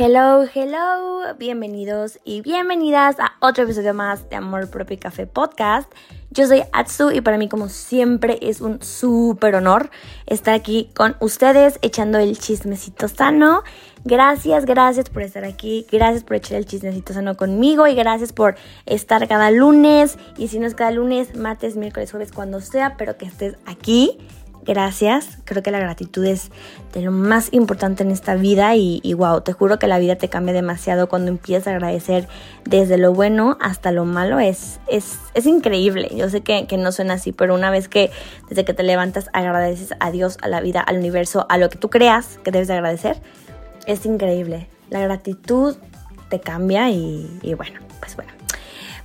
Hello, 0.00 0.46
hello, 0.54 1.34
bienvenidos 1.40 2.20
y 2.24 2.40
bienvenidas 2.40 3.18
a 3.18 3.32
otro 3.40 3.64
episodio 3.64 3.94
más 3.94 4.30
de 4.30 4.36
Amor 4.36 4.70
Propio 4.70 4.94
y 4.94 4.98
Café 4.98 5.26
Podcast. 5.26 5.92
Yo 6.30 6.46
soy 6.46 6.62
Atsu 6.72 7.10
y 7.10 7.20
para 7.20 7.36
mí 7.36 7.48
como 7.48 7.68
siempre 7.68 8.38
es 8.40 8.60
un 8.60 8.80
súper 8.80 9.56
honor 9.56 9.90
estar 10.26 10.54
aquí 10.54 10.88
con 10.94 11.16
ustedes 11.18 11.80
echando 11.82 12.18
el 12.18 12.38
chismecito 12.38 13.08
sano. 13.08 13.64
Gracias, 14.04 14.66
gracias 14.66 15.10
por 15.10 15.22
estar 15.22 15.44
aquí, 15.44 15.84
gracias 15.90 16.22
por 16.22 16.36
echar 16.36 16.58
el 16.58 16.66
chismecito 16.66 17.12
sano 17.12 17.36
conmigo 17.36 17.88
y 17.88 17.96
gracias 17.96 18.32
por 18.32 18.54
estar 18.86 19.26
cada 19.26 19.50
lunes 19.50 20.16
y 20.36 20.46
si 20.46 20.60
no 20.60 20.68
es 20.68 20.76
cada 20.76 20.92
lunes, 20.92 21.34
martes, 21.34 21.74
miércoles, 21.74 22.12
jueves, 22.12 22.30
cuando 22.30 22.60
sea, 22.60 22.96
pero 22.96 23.16
que 23.16 23.26
estés 23.26 23.56
aquí 23.66 24.16
gracias. 24.68 25.38
Creo 25.44 25.62
que 25.62 25.70
la 25.70 25.80
gratitud 25.80 26.24
es 26.24 26.50
de 26.92 27.02
lo 27.02 27.10
más 27.10 27.48
importante 27.52 28.04
en 28.04 28.10
esta 28.10 28.34
vida 28.34 28.76
y, 28.76 29.00
wow, 29.14 29.40
te 29.40 29.52
juro 29.52 29.78
que 29.78 29.88
la 29.88 29.98
vida 29.98 30.16
te 30.16 30.28
cambia 30.28 30.54
demasiado 30.54 31.08
cuando 31.08 31.30
empiezas 31.30 31.66
a 31.66 31.70
agradecer 31.70 32.28
desde 32.64 32.98
lo 32.98 33.12
bueno 33.12 33.56
hasta 33.60 33.90
lo 33.90 34.04
malo. 34.04 34.38
Es, 34.38 34.78
es, 34.86 35.18
es 35.34 35.46
increíble. 35.46 36.10
Yo 36.14 36.28
sé 36.28 36.42
que, 36.42 36.66
que, 36.66 36.76
no 36.76 36.92
suena 36.92 37.14
así, 37.14 37.32
pero 37.32 37.54
una 37.54 37.70
vez 37.70 37.88
que 37.88 38.10
desde 38.48 38.64
que 38.64 38.74
te 38.74 38.82
levantas 38.82 39.30
agradeces 39.32 39.94
a 39.98 40.10
Dios, 40.10 40.36
a 40.42 40.48
la 40.48 40.60
vida, 40.60 40.80
al 40.80 40.98
universo, 40.98 41.46
a 41.48 41.58
lo 41.58 41.70
que 41.70 41.78
tú 41.78 41.88
creas 41.88 42.38
que 42.44 42.50
debes 42.50 42.68
de 42.68 42.74
agradecer, 42.74 43.16
es 43.86 44.04
increíble. 44.04 44.68
La 44.90 45.00
gratitud 45.00 45.76
te 46.28 46.40
cambia 46.40 46.90
y, 46.90 47.40
y 47.42 47.54
bueno, 47.54 47.80
pues 48.00 48.14
bueno. 48.14 48.37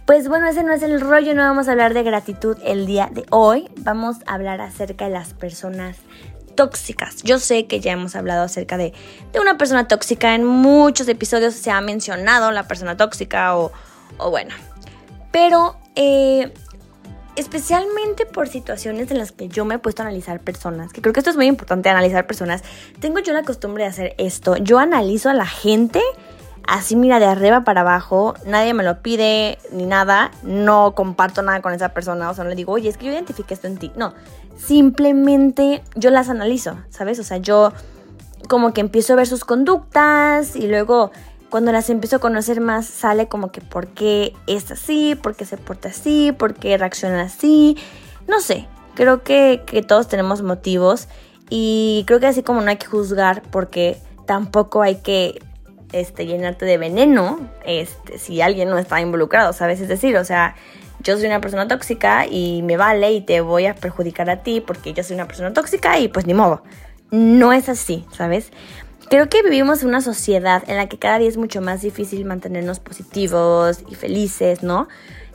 Pues 0.05 0.27
bueno, 0.27 0.48
ese 0.48 0.63
no 0.63 0.73
es 0.73 0.84
el 0.84 0.99
rollo, 0.99 1.34
no 1.34 1.43
vamos 1.43 1.70
a 1.70 1.71
hablar 1.71 1.93
de 1.93 2.03
gratitud 2.03 2.57
el 2.66 2.85
día 2.85 3.09
de 3.09 3.25
hoy, 3.30 3.70
vamos 3.77 4.17
a 4.26 4.34
hablar 4.34 4.59
acerca 4.59 5.05
de 5.05 5.12
las 5.12 5.34
personas 5.34 5.95
tóxicas. 6.55 7.23
Yo 7.23 7.39
sé 7.39 7.67
que 7.67 7.79
ya 7.79 7.93
hemos 7.93 8.13
hablado 8.17 8.43
acerca 8.43 8.76
de, 8.76 8.93
una 9.40 9.57
persona 9.57 9.87
tóxica, 9.87 10.35
en 10.35 10.43
muchos 10.43 11.07
episodios 11.07 11.54
se 11.54 11.71
ha 11.71 11.79
mencionado 11.79 12.51
la 12.51 12.68
persona 12.68 12.98
tóxica 12.98 13.55
o, 13.57 13.71
bueno, 14.29 14.54
pero 15.32 15.77
eh, 15.95 16.51
especialmente 17.38 18.26
por 18.26 18.49
situaciones 18.49 19.10
en 19.10 19.20
las 19.20 19.32
que 19.32 19.48
yo 19.48 19.63
me 19.63 19.76
he 19.76 19.79
puesto 19.79 20.01
a 20.01 20.05
analizar 20.05 20.41
personas, 20.41 20.91
que 20.91 21.01
creo 21.01 21.13
que 21.13 21.21
esto 21.21 21.29
es 21.29 21.38
muy 21.38 21.48
importante, 21.48 21.88
analizar 21.88 22.27
personas, 22.27 22.62
tengo 22.99 23.20
yo 23.20 23.32
la 23.32 23.43
costumbre 23.43 23.85
de 23.85 23.90
hacer 23.90 24.15
esto, 24.17 24.57
yo 24.57 24.79
analizo 24.79 25.29
a 25.29 25.34
la 25.34 25.48
gente 25.48 26.01
así 26.68 26.96
mira 26.96 27.20
de 27.20 27.26
arriba 27.26 27.64
para 27.64 27.82
abajo, 27.82 28.36
nadie 28.46 28.74
me 28.74 28.84
lo 28.84 29.02
pide 29.02 29.58
ni 29.72 29.86
nada, 29.86 30.32
no 30.44 30.96
comparto 30.96 31.42
nada 31.42 31.62
con 31.62 31.74
esa 31.74 31.90
persona, 31.90 32.30
o 32.30 32.34
sea, 32.34 32.44
no 32.44 32.50
le 32.50 32.56
digo, 32.56 32.74
oye, 32.74 32.90
es 32.90 32.98
que 32.98 33.06
yo 33.06 33.12
identifique 33.12 33.54
esto 33.54 33.68
en 33.68 33.78
ti, 33.78 33.92
no, 33.96 34.14
simplemente 34.58 35.84
yo 35.96 36.10
las 36.10 36.30
analizo, 36.30 36.78
¿sabes? 36.90 37.20
O 37.20 37.24
sea, 37.24 37.38
yo 37.38 37.74
como 38.48 38.74
que 38.74 38.82
empiezo 38.82 39.14
a 39.14 39.16
ver 39.18 39.28
sus 39.28 39.46
conductas 39.46 40.56
y 40.56 40.68
luego 40.68 41.12
cuando 41.50 41.72
las 41.72 41.90
empiezo 41.90 42.16
a 42.16 42.20
conocer 42.20 42.62
más 42.62 42.86
sale 42.86 43.28
como 43.28 43.52
que 43.52 43.62
por 43.62 43.88
qué 43.88 44.34
es 44.48 44.72
así, 44.72 45.16
por 45.16 45.36
qué 45.36 45.46
se 45.46 45.58
porta 45.58 45.90
así, 45.90 46.32
por 46.32 46.56
qué 46.56 46.78
reacciona 46.78 47.22
así, 47.22 47.78
no 48.28 48.40
sé, 48.40 48.68
creo 48.96 49.24
que, 49.24 49.64
que 49.66 49.82
todos 49.82 50.08
tenemos 50.08 50.41
motivos 50.41 51.08
y 51.50 52.04
creo 52.08 52.20
que 52.20 52.28
así 52.28 52.41
como 52.41 52.62
no 52.62 52.70
hay 52.70 52.78
que 52.78 52.88
juzgar 52.88 53.44
porque 53.52 54.02
tampoco 54.26 54.82
hay 54.82 54.96
que 54.96 55.41
este, 55.94 56.26
llenarte 56.26 56.66
de 56.66 56.77
veneno 56.77 57.40
este, 57.66 58.18
si 58.18 58.41
alguien 58.41 58.70
no 58.70 58.77
está 58.77 58.99
involucrado, 58.99 59.54
¿sabes? 59.54 59.80
Es 59.80 59.88
decir, 59.88 60.18
o 60.18 60.26
sea, 60.26 60.55
yo 61.00 61.18
soy 61.18 61.27
una 61.27 61.41
persona 61.41 61.68
tóxica 61.68 62.26
y 62.26 62.62
me 62.63 62.77
vale 62.77 63.12
y 63.12 63.22
te 63.22 63.41
voy 63.41 63.66
a 63.66 63.76
perjudicar 63.76 64.30
a 64.30 64.44
ti 64.44 64.62
porque 64.62 64.94
yo 64.94 65.03
soy 65.03 65.16
una 65.16 65.28
persona 65.28 65.53
tóxica 65.53 66.00
y 66.00 66.08
pues 66.08 66.25
ni 66.25 66.34
modo. 66.34 66.63
No 67.12 67.53
es 67.53 67.69
así, 67.69 68.06
¿sabes? 68.12 68.52
Creo 69.09 69.30
que 69.30 69.44
vivimos 69.44 69.84
en 69.84 69.90
una 69.90 70.02
sociedad 70.02 70.63
en 70.68 70.78
la 70.78 70.88
que 70.88 70.97
cada 70.97 71.19
día 71.19 71.30
es 71.30 71.38
mucho 71.38 71.62
más 71.62 71.81
difícil 71.81 72.25
mantenernos 72.25 72.80
positivos 72.80 73.84
y 73.90 73.96
felices, 73.96 74.63
¿no? 74.63 74.88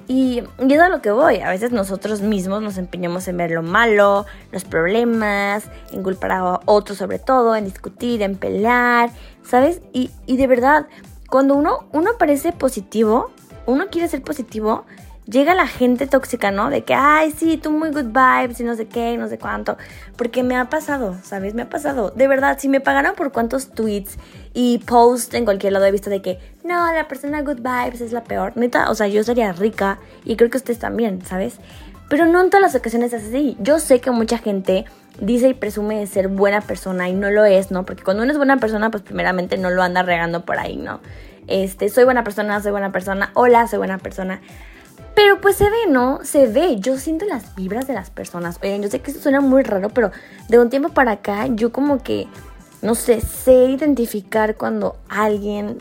Y, 0.09 0.43
y 0.59 0.73
es 0.73 0.81
a 0.81 0.89
lo 0.89 1.03
que 1.03 1.11
voy. 1.11 1.41
A 1.41 1.51
veces 1.51 1.71
nosotros 1.71 2.23
mismos 2.23 2.63
nos 2.63 2.79
empeñamos 2.79 3.29
en 3.29 3.37
ver 3.37 3.51
lo 3.51 3.63
malo, 3.63 4.25
los 4.51 4.65
problemas, 4.65 5.65
en 5.93 6.03
culpar 6.03 6.33
a 6.33 6.61
otros 6.65 6.97
sobre 6.97 7.19
todo, 7.19 7.55
en 7.55 7.67
discutir, 7.67 8.23
en 8.23 8.37
pelear, 8.37 9.11
¿sabes? 9.45 9.83
Y, 9.93 10.11
y 10.25 10.39
de 10.39 10.47
verdad, 10.47 10.87
cuando 11.29 11.55
uno, 11.55 11.87
uno 11.93 12.13
parece 12.19 12.53
positivo, 12.53 13.31
uno 13.67 13.89
quiere 13.91 14.09
ser 14.09 14.23
positivo, 14.23 14.87
llega 15.27 15.55
la 15.55 15.67
gente 15.67 16.07
tóxica, 16.07 16.51
¿no? 16.51 16.71
De 16.71 16.85
que, 16.85 16.95
ay, 16.95 17.33
sí, 17.33 17.59
tú 17.59 17.71
muy 17.71 17.91
good 17.91 18.07
vibes 18.07 18.59
y 18.61 18.65
no 18.65 18.75
sé 18.75 18.87
qué, 18.87 19.17
no 19.19 19.29
sé 19.29 19.39
cuánto. 19.39 19.77
Porque 20.17 20.43
me 20.43 20.57
ha 20.57 20.71
pasado, 20.71 21.17
¿sabes? 21.23 21.55
Me 21.55 21.63
ha 21.63 21.69
pasado. 21.69 22.11
De 22.11 22.29
verdad, 22.29 22.59
si 22.59 22.69
me 22.69 22.81
pagaran 22.81 23.15
por 23.15 23.31
cuántos 23.31 23.71
tweets 23.71 24.17
y 24.55 24.79
posts 24.79 25.35
en 25.35 25.45
cualquier 25.45 25.75
lado 25.75 25.85
he 25.85 25.93
visto 25.93 26.09
de 26.09 26.23
que, 26.23 26.39
no, 26.69 26.93
la 26.93 27.09
persona 27.09 27.41
good 27.41 27.61
vibes 27.61 28.03
es 28.03 28.13
la 28.13 28.25
peor. 28.25 28.53
Neta, 28.57 28.91
o 28.91 28.95
sea, 28.95 29.09
yo 29.09 29.25
sería 29.25 29.53
rica 29.53 29.99
y 30.25 30.37
creo 30.37 30.51
que 30.51 30.59
ustedes 30.59 30.79
también, 30.79 31.25
¿sabes? 31.25 31.59
Pero 32.11 32.27
no 32.27 32.43
en 32.43 32.51
todas 32.51 32.61
las 32.61 32.75
ocasiones 32.75 33.13
es 33.15 33.25
así. 33.25 33.57
Yo 33.59 33.79
sé 33.79 34.01
que 34.01 34.11
mucha 34.11 34.37
gente 34.37 34.85
dice 35.19 35.49
y 35.49 35.55
presume 35.55 35.99
de 35.99 36.07
ser 36.07 36.29
buena 36.29 36.61
persona 36.61 37.09
y 37.09 37.15
no 37.15 37.31
lo 37.31 37.47
es, 37.47 37.71
¿no? 37.71 37.87
Porque 37.87 38.03
cuando 38.03 38.23
uno 38.23 38.33
es 38.33 38.37
buena 38.37 38.59
persona, 38.59 38.91
pues 38.91 39.03
primeramente 39.03 39.57
no 39.57 39.71
lo 39.71 39.83
anda 39.83 40.03
regando 40.03 40.45
por 40.45 40.59
ahí, 40.59 40.77
¿no? 40.77 41.01
Este, 41.47 41.89
soy 41.89 42.05
buena 42.05 42.23
persona, 42.23 42.63
soy 42.63 42.73
buena 42.73 42.93
persona, 42.93 43.31
hola, 43.33 43.67
soy 43.67 43.79
buena 43.79 43.97
persona. 43.97 44.43
Pero 45.15 45.41
pues 45.41 45.57
se 45.57 45.65
ve, 45.65 45.87
¿no? 45.89 46.21
Se 46.23 46.47
ve. 46.47 46.77
Yo 46.79 46.99
siento 46.99 47.25
las 47.25 47.55
vibras 47.55 47.87
de 47.87 47.95
las 47.95 48.11
personas. 48.11 48.59
Oigan, 48.63 48.83
yo 48.83 48.91
sé 48.91 49.01
que 49.01 49.11
esto 49.11 49.23
suena 49.23 49.41
muy 49.41 49.63
raro, 49.63 49.89
pero 49.89 50.13
de 50.49 50.59
un 50.59 50.69
tiempo 50.69 50.91
para 50.91 51.13
acá 51.13 51.47
yo 51.47 51.73
como 51.73 52.03
que, 52.03 52.29
no 52.83 52.95
sé, 52.95 53.23
sé 53.23 53.65
identificar 53.65 54.57
cuando 54.57 54.97
alguien 55.09 55.79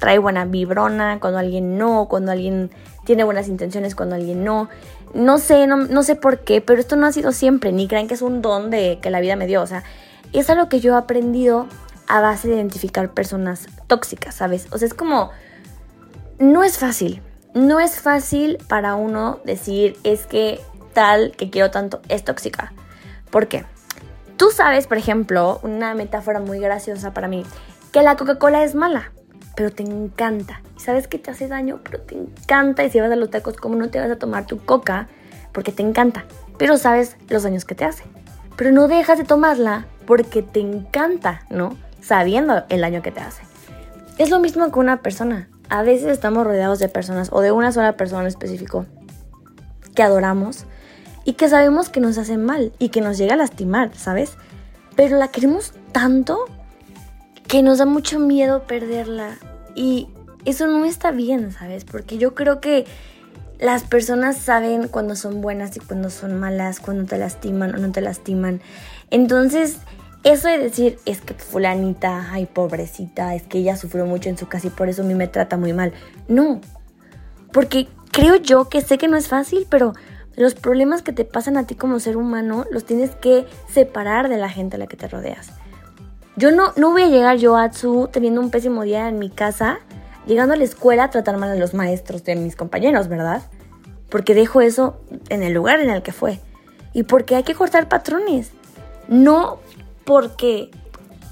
trae 0.00 0.18
buena 0.18 0.44
vibrona, 0.46 1.20
cuando 1.20 1.38
alguien 1.38 1.78
no, 1.78 2.08
cuando 2.08 2.32
alguien 2.32 2.70
tiene 3.04 3.22
buenas 3.22 3.46
intenciones, 3.46 3.94
cuando 3.94 4.16
alguien 4.16 4.42
no. 4.42 4.68
No 5.14 5.38
sé, 5.38 5.66
no, 5.66 6.02
sé 6.02 6.16
por 6.16 6.40
qué, 6.40 6.60
pero 6.60 6.80
esto 6.80 6.96
no 6.96 7.06
ha 7.06 7.12
sido 7.12 7.30
siempre, 7.32 7.70
ni 7.70 7.86
crean 7.86 8.08
que 8.08 8.14
es 8.14 8.22
un 8.22 8.42
don 8.42 8.70
de 8.70 8.98
que 9.00 9.10
la 9.10 9.20
vida 9.20 9.36
me 9.36 9.46
dio. 9.46 9.62
O 9.62 9.66
sea, 9.66 9.84
es 10.32 10.50
algo 10.50 10.68
que 10.68 10.80
yo 10.80 10.94
he 10.94 10.98
aprendido 10.98 11.66
a 12.08 12.20
base 12.20 12.48
de 12.48 12.56
identificar 12.56 13.12
personas 13.12 13.68
tóxicas, 13.86 14.34
¿sabes? 14.34 14.66
O 14.72 14.78
sea, 14.78 14.88
es 14.88 14.94
como... 14.94 15.30
No 16.38 16.64
es 16.64 16.78
fácil, 16.78 17.22
no 17.52 17.80
es 17.80 18.00
fácil 18.00 18.56
para 18.66 18.94
uno 18.94 19.40
decir 19.44 19.98
es 20.04 20.26
que 20.26 20.58
tal 20.94 21.32
que 21.36 21.50
quiero 21.50 21.70
tanto 21.70 22.00
es 22.08 22.24
tóxica. 22.24 22.72
¿Por 23.30 23.46
qué? 23.46 23.66
Tú 24.38 24.50
sabes, 24.50 24.86
por 24.86 24.96
ejemplo, 24.96 25.60
una 25.62 25.94
metáfora 25.94 26.40
muy 26.40 26.60
graciosa 26.60 27.12
para 27.12 27.28
mí, 27.28 27.44
que 27.92 28.02
la 28.02 28.16
Coca-Cola 28.16 28.64
es 28.64 28.74
mala, 28.74 29.12
pero 29.56 29.70
te 29.70 29.82
encanta. 29.82 30.62
Y 30.76 30.80
sabes 30.80 31.08
que 31.08 31.18
te 31.18 31.30
hace 31.30 31.48
daño, 31.48 31.80
pero 31.82 32.00
te 32.00 32.14
encanta. 32.14 32.84
Y 32.84 32.90
si 32.90 33.00
vas 33.00 33.10
a 33.10 33.16
los 33.16 33.30
tacos, 33.30 33.56
¿cómo 33.56 33.76
no 33.76 33.90
te 33.90 34.00
vas 34.00 34.10
a 34.10 34.16
tomar 34.16 34.46
tu 34.46 34.58
coca? 34.58 35.08
Porque 35.52 35.72
te 35.72 35.82
encanta. 35.82 36.24
Pero 36.58 36.76
sabes 36.76 37.16
los 37.28 37.42
daños 37.42 37.64
que 37.64 37.74
te 37.74 37.84
hace. 37.84 38.04
Pero 38.56 38.72
no 38.72 38.88
dejas 38.88 39.18
de 39.18 39.24
tomarla 39.24 39.86
porque 40.06 40.42
te 40.42 40.60
encanta, 40.60 41.42
¿no? 41.50 41.76
Sabiendo 42.00 42.64
el 42.68 42.80
daño 42.80 43.02
que 43.02 43.12
te 43.12 43.20
hace. 43.20 43.42
Es 44.18 44.30
lo 44.30 44.38
mismo 44.38 44.70
con 44.70 44.84
una 44.84 45.02
persona 45.02 45.48
a 45.70 45.82
veces 45.84 46.08
estamos 46.08 46.44
rodeados 46.44 46.80
de 46.80 46.88
personas 46.88 47.30
o 47.32 47.40
de 47.40 47.52
una 47.52 47.72
sola 47.72 47.96
persona 47.96 48.22
en 48.22 48.26
específico 48.26 48.86
que 49.94 50.02
adoramos 50.02 50.66
y 51.24 51.34
que 51.34 51.48
sabemos 51.48 51.88
que 51.88 52.00
nos 52.00 52.18
hacen 52.18 52.44
mal 52.44 52.72
y 52.78 52.88
que 52.88 53.00
nos 53.00 53.16
llega 53.16 53.34
a 53.34 53.36
lastimar, 53.36 53.94
¿sabes? 53.94 54.36
Pero 54.96 55.16
la 55.16 55.28
queremos 55.28 55.72
tanto 55.92 56.44
que 57.50 57.64
nos 57.64 57.78
da 57.78 57.84
mucho 57.84 58.20
miedo 58.20 58.62
perderla 58.62 59.36
y 59.74 60.06
eso 60.44 60.68
no 60.68 60.84
está 60.84 61.10
bien, 61.10 61.50
¿sabes? 61.50 61.84
Porque 61.84 62.16
yo 62.16 62.36
creo 62.36 62.60
que 62.60 62.86
las 63.58 63.82
personas 63.82 64.36
saben 64.36 64.86
cuando 64.86 65.16
son 65.16 65.40
buenas 65.40 65.76
y 65.76 65.80
cuando 65.80 66.10
son 66.10 66.38
malas, 66.38 66.78
cuando 66.78 67.06
te 67.06 67.18
lastiman 67.18 67.74
o 67.74 67.78
no 67.78 67.90
te 67.90 68.02
lastiman. 68.02 68.60
Entonces, 69.10 69.78
eso 70.22 70.46
de 70.46 70.58
decir, 70.58 71.00
es 71.06 71.20
que 71.20 71.34
fulanita, 71.34 72.28
ay 72.30 72.46
pobrecita, 72.46 73.34
es 73.34 73.42
que 73.42 73.58
ella 73.58 73.76
sufrió 73.76 74.06
mucho 74.06 74.28
en 74.28 74.38
su 74.38 74.46
casa 74.46 74.68
y 74.68 74.70
por 74.70 74.88
eso 74.88 75.02
a 75.02 75.06
mí 75.06 75.16
me 75.16 75.26
trata 75.26 75.56
muy 75.56 75.72
mal. 75.72 75.92
No, 76.28 76.60
porque 77.52 77.88
creo 78.12 78.36
yo 78.36 78.68
que 78.68 78.80
sé 78.80 78.96
que 78.96 79.08
no 79.08 79.16
es 79.16 79.26
fácil, 79.26 79.66
pero 79.68 79.92
los 80.36 80.54
problemas 80.54 81.02
que 81.02 81.12
te 81.12 81.24
pasan 81.24 81.56
a 81.56 81.66
ti 81.66 81.74
como 81.74 81.98
ser 81.98 82.16
humano 82.16 82.64
los 82.70 82.84
tienes 82.84 83.10
que 83.10 83.44
separar 83.68 84.28
de 84.28 84.38
la 84.38 84.48
gente 84.48 84.76
a 84.76 84.78
la 84.78 84.86
que 84.86 84.96
te 84.96 85.08
rodeas. 85.08 85.50
Yo 86.40 86.52
no, 86.52 86.72
no 86.76 86.90
voy 86.90 87.02
a 87.02 87.08
llegar 87.08 87.36
yo 87.36 87.54
a 87.54 87.68
Tsu 87.68 88.08
teniendo 88.10 88.40
un 88.40 88.48
pésimo 88.48 88.82
día 88.82 89.10
en 89.10 89.18
mi 89.18 89.28
casa, 89.28 89.78
llegando 90.26 90.54
a 90.54 90.56
la 90.56 90.64
escuela 90.64 91.04
a 91.04 91.10
tratar 91.10 91.36
mal 91.36 91.50
a 91.50 91.54
los 91.54 91.74
maestros 91.74 92.24
de 92.24 92.34
mis 92.34 92.56
compañeros, 92.56 93.08
¿verdad? 93.08 93.42
Porque 94.08 94.34
dejo 94.34 94.62
eso 94.62 94.98
en 95.28 95.42
el 95.42 95.52
lugar 95.52 95.80
en 95.80 95.90
el 95.90 96.00
que 96.00 96.12
fue. 96.12 96.40
Y 96.94 97.02
porque 97.02 97.36
hay 97.36 97.42
que 97.42 97.54
cortar 97.54 97.90
patrones. 97.90 98.52
No 99.06 99.58
porque 100.06 100.70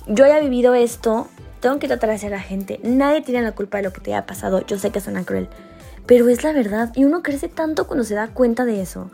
yo 0.08 0.26
haya 0.26 0.40
vivido 0.40 0.74
esto, 0.74 1.26
tengo 1.60 1.78
que 1.78 1.88
tratar 1.88 2.10
de 2.10 2.16
hacer 2.16 2.34
a 2.34 2.36
la 2.36 2.42
gente. 2.42 2.78
Nadie 2.82 3.22
tiene 3.22 3.40
la 3.40 3.52
culpa 3.52 3.78
de 3.78 3.84
lo 3.84 3.94
que 3.94 4.02
te 4.02 4.12
haya 4.12 4.26
pasado. 4.26 4.60
Yo 4.66 4.78
sé 4.78 4.90
que 4.90 5.00
suena 5.00 5.24
cruel, 5.24 5.48
pero 6.04 6.28
es 6.28 6.44
la 6.44 6.52
verdad. 6.52 6.92
Y 6.94 7.04
uno 7.04 7.22
crece 7.22 7.48
tanto 7.48 7.86
cuando 7.86 8.04
se 8.04 8.14
da 8.14 8.28
cuenta 8.28 8.66
de 8.66 8.82
eso. 8.82 9.10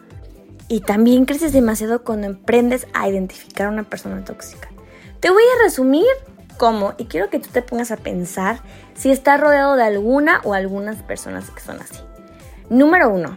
Y 0.66 0.80
también 0.80 1.24
creces 1.24 1.52
demasiado 1.52 2.02
cuando 2.02 2.26
emprendes 2.26 2.88
a 2.94 3.08
identificar 3.08 3.68
a 3.68 3.70
una 3.70 3.84
persona 3.84 4.24
tóxica. 4.24 4.73
Te 5.24 5.30
voy 5.30 5.42
a 5.42 5.62
resumir 5.62 6.04
cómo 6.58 6.92
y 6.98 7.06
quiero 7.06 7.30
que 7.30 7.38
tú 7.38 7.48
te 7.50 7.62
pongas 7.62 7.90
a 7.90 7.96
pensar 7.96 8.58
si 8.92 9.10
estás 9.10 9.40
rodeado 9.40 9.74
de 9.74 9.82
alguna 9.82 10.42
o 10.44 10.52
algunas 10.52 11.02
personas 11.02 11.50
que 11.50 11.62
son 11.62 11.80
así. 11.80 11.98
Número 12.68 13.08
uno, 13.08 13.34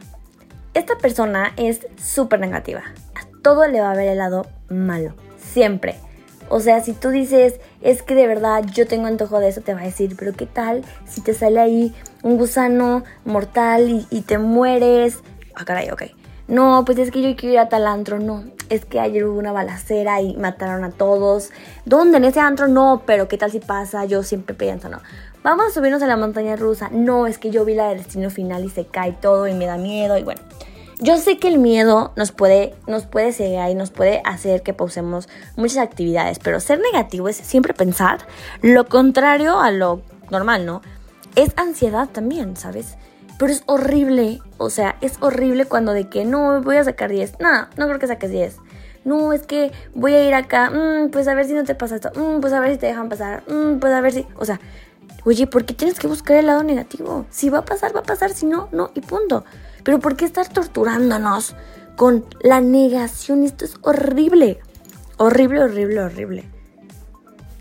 esta 0.74 0.98
persona 0.98 1.54
es 1.56 1.88
súper 1.96 2.42
negativa. 2.42 2.84
A 3.16 3.42
todo 3.42 3.66
le 3.70 3.80
va 3.80 3.92
a 3.94 3.96
ver 3.96 4.10
el 4.10 4.18
lado 4.18 4.48
malo. 4.68 5.14
Siempre. 5.38 5.96
O 6.50 6.60
sea, 6.60 6.82
si 6.82 6.92
tú 6.92 7.08
dices, 7.08 7.62
es 7.80 8.04
que 8.04 8.16
de 8.16 8.28
verdad 8.28 8.66
yo 8.66 8.86
tengo 8.86 9.08
antojo 9.08 9.40
de 9.40 9.48
eso, 9.48 9.62
te 9.62 9.74
va 9.74 9.80
a 9.80 9.86
decir, 9.86 10.18
pero 10.20 10.34
¿qué 10.34 10.46
tal 10.46 10.84
si 11.06 11.22
te 11.22 11.34
sale 11.34 11.62
ahí 11.62 11.96
un 12.22 12.36
gusano 12.36 13.06
mortal 13.24 14.06
y, 14.10 14.22
te 14.24 14.38
mueres? 14.38 15.20
Ah, 15.56 15.64
caray, 15.64 15.90
ok. 15.92 16.04
No, 16.48 16.84
pues 16.86 16.98
es 16.98 17.12
que 17.12 17.22
yo 17.22 17.36
quiero 17.36 17.54
ir 17.54 17.60
a 17.60 17.70
tal 17.70 17.86
antro. 17.88 18.20
No, 18.20 18.44
es 18.70 18.86
que 18.86 19.00
ayer 19.00 19.26
hubo 19.26 19.38
una 19.38 19.52
balacera 19.52 20.22
y 20.22 20.36
mataron 20.38 20.84
a 20.84 20.92
todos. 20.92 21.52
¿Dónde? 21.86 22.18
En 22.18 22.24
ese 22.24 22.40
antro 22.40 22.68
no, 22.68 23.04
pero 23.06 23.28
¿qué 23.28 23.38
tal 23.38 23.52
si 23.52 23.60
pasa? 23.60 24.06
Yo 24.06 24.24
siempre 24.24 24.56
pienso, 24.56 24.88
no. 24.90 25.02
Vamos 25.44 25.68
a 25.68 25.72
subirnos 25.72 26.02
a 26.02 26.08
la 26.08 26.18
montaña 26.18 26.56
rusa. 26.56 26.90
No, 26.92 27.28
es 27.28 27.38
que 27.38 27.52
yo 27.52 27.66
vi 27.66 27.76
la 27.76 27.90
del 27.90 28.00
destino 28.00 28.30
final 28.30 28.64
y 28.64 28.70
se 28.70 28.86
cae 28.86 29.12
todo 29.14 29.48
y 29.48 29.54
me 29.54 29.66
da 29.66 29.78
miedo 29.78 30.18
y 30.18 30.24
bueno. 30.24 30.42
Yo 31.00 31.18
sé 31.18 31.38
que 31.38 31.48
el 31.48 31.60
miedo 31.60 32.12
nos 32.16 32.32
puede, 32.32 32.74
nos 32.88 33.06
puede 33.06 33.32
cegar 33.32 33.70
y 33.70 33.76
nos 33.76 33.92
puede 33.92 34.22
hacer 34.26 34.64
que 34.64 34.74
pausemos 34.74 35.30
muchas 35.56 35.78
actividades, 35.78 36.40
pero 36.40 36.60
ser 36.60 36.80
negativo 36.80 37.30
es 37.30 37.38
siempre 37.38 37.76
pensar 37.76 38.26
lo 38.64 38.88
contrario 38.88 39.60
a 39.60 39.70
lo 39.70 40.02
normal, 40.32 40.66
¿no? 40.66 40.82
Es 41.36 41.54
ansiedad 41.56 42.10
también, 42.10 42.58
¿sabes? 42.58 42.98
Pero 43.38 43.52
es 43.52 43.64
horrible, 43.68 44.42
o 44.58 44.70
sea, 44.70 44.98
es 45.02 45.18
horrible 45.20 45.66
cuando 45.66 45.94
de 45.94 46.10
que 46.10 46.26
no 46.26 46.62
voy 46.62 46.78
a 46.78 46.84
sacar 46.84 47.12
10. 47.12 47.40
No, 47.40 47.68
no 47.78 47.88
creo 47.88 48.00
que 48.00 48.08
saques 48.08 48.32
10. 48.32 48.58
No, 49.06 49.32
es 49.32 49.46
que 49.46 49.72
voy 49.94 50.16
a 50.16 50.28
ir 50.28 50.34
acá, 50.34 50.70
mm, 50.70 51.12
pues 51.12 51.28
a 51.28 51.36
ver 51.36 51.46
si 51.46 51.54
no 51.54 51.64
te 51.64 51.76
pasa 51.76 51.96
esto, 51.96 52.12
mm, 52.16 52.42
pues 52.42 52.52
a 52.52 52.60
ver 52.60 52.74
si 52.74 52.78
te 52.78 52.88
dejan 52.88 53.10
pasar, 53.10 53.44
mm, 53.48 53.80
pues 53.80 53.94
a 53.94 54.02
ver 54.02 54.12
si, 54.12 54.26
o 54.36 54.44
sea, 54.44 54.60
oye, 55.24 55.48
¿por 55.48 55.66
qué 55.66 55.74
tienes 55.74 56.00
que 56.00 56.08
buscar 56.08 56.38
el 56.38 56.48
lado 56.48 56.64
negativo? 56.64 57.26
Si 57.30 57.50
va 57.50 57.60
a 57.60 57.66
pasar, 57.66 57.96
va 57.96 58.02
a 58.02 58.04
pasar, 58.04 58.32
si 58.32 58.46
no, 58.46 58.70
no, 58.72 58.92
y 58.96 59.02
punto. 59.02 59.46
Pero 59.84 60.00
¿por 60.00 60.18
qué 60.18 60.26
estar 60.26 60.50
torturándonos 60.50 61.56
con 61.96 62.26
la 62.42 62.60
negación? 62.60 63.44
Esto 63.44 63.66
es 63.66 63.76
horrible. 63.82 64.60
Horrible, 65.18 65.64
horrible, 65.64 66.02
horrible. 66.02 66.44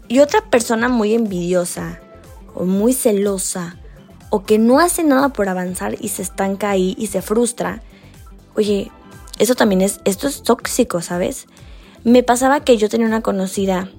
Y 0.09 0.21
otra 0.21 0.41
persona 0.51 0.89
muy 0.89 1.15
envidiosa 1.15 2.01
o 2.55 2.65
muy 2.65 2.93
celosa 2.93 3.77
o 4.31 4.43
que 4.43 4.59
no 4.59 4.81
hace 4.81 5.05
nada 5.05 5.31
por 5.31 5.49
avanzar 5.49 5.97
y 6.01 6.09
se 6.09 6.23
estanca 6.23 6.71
ahí 6.71 6.95
y 6.99 7.09
se 7.09 7.23
frustra, 7.23 7.83
oye, 8.55 8.91
eso 9.39 9.55
también 9.55 9.83
es, 9.83 10.01
esto 10.05 10.29
es 10.29 10.43
tóxico, 10.43 11.01
¿sabes? 11.03 11.47
Me 12.05 12.23
pasaba 12.23 12.61
que 12.61 12.77
yo 12.77 12.89
tenía 12.89 13.07
una 13.07 13.23
conocida 13.23 13.91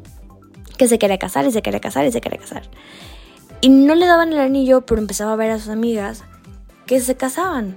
que 0.78 0.88
se 0.88 1.00
quería 1.00 1.18
casar 1.18 1.46
y 1.46 1.52
se 1.52 1.62
quería 1.62 1.80
casar 1.80 2.06
y 2.06 2.12
se 2.12 2.22
quería 2.22 2.40
casar. 2.40 2.64
Y 3.62 3.70
no 3.70 3.96
le 3.96 4.06
daban 4.06 4.34
el 4.34 4.40
anillo, 4.40 4.86
pero 4.86 5.02
empezaba 5.02 5.34
a 5.34 5.36
ver 5.36 5.52
a 5.52 5.60
sus 5.60 5.70
amigas 5.70 6.24
que 6.86 7.00
se 7.00 7.16
casaban 7.16 7.76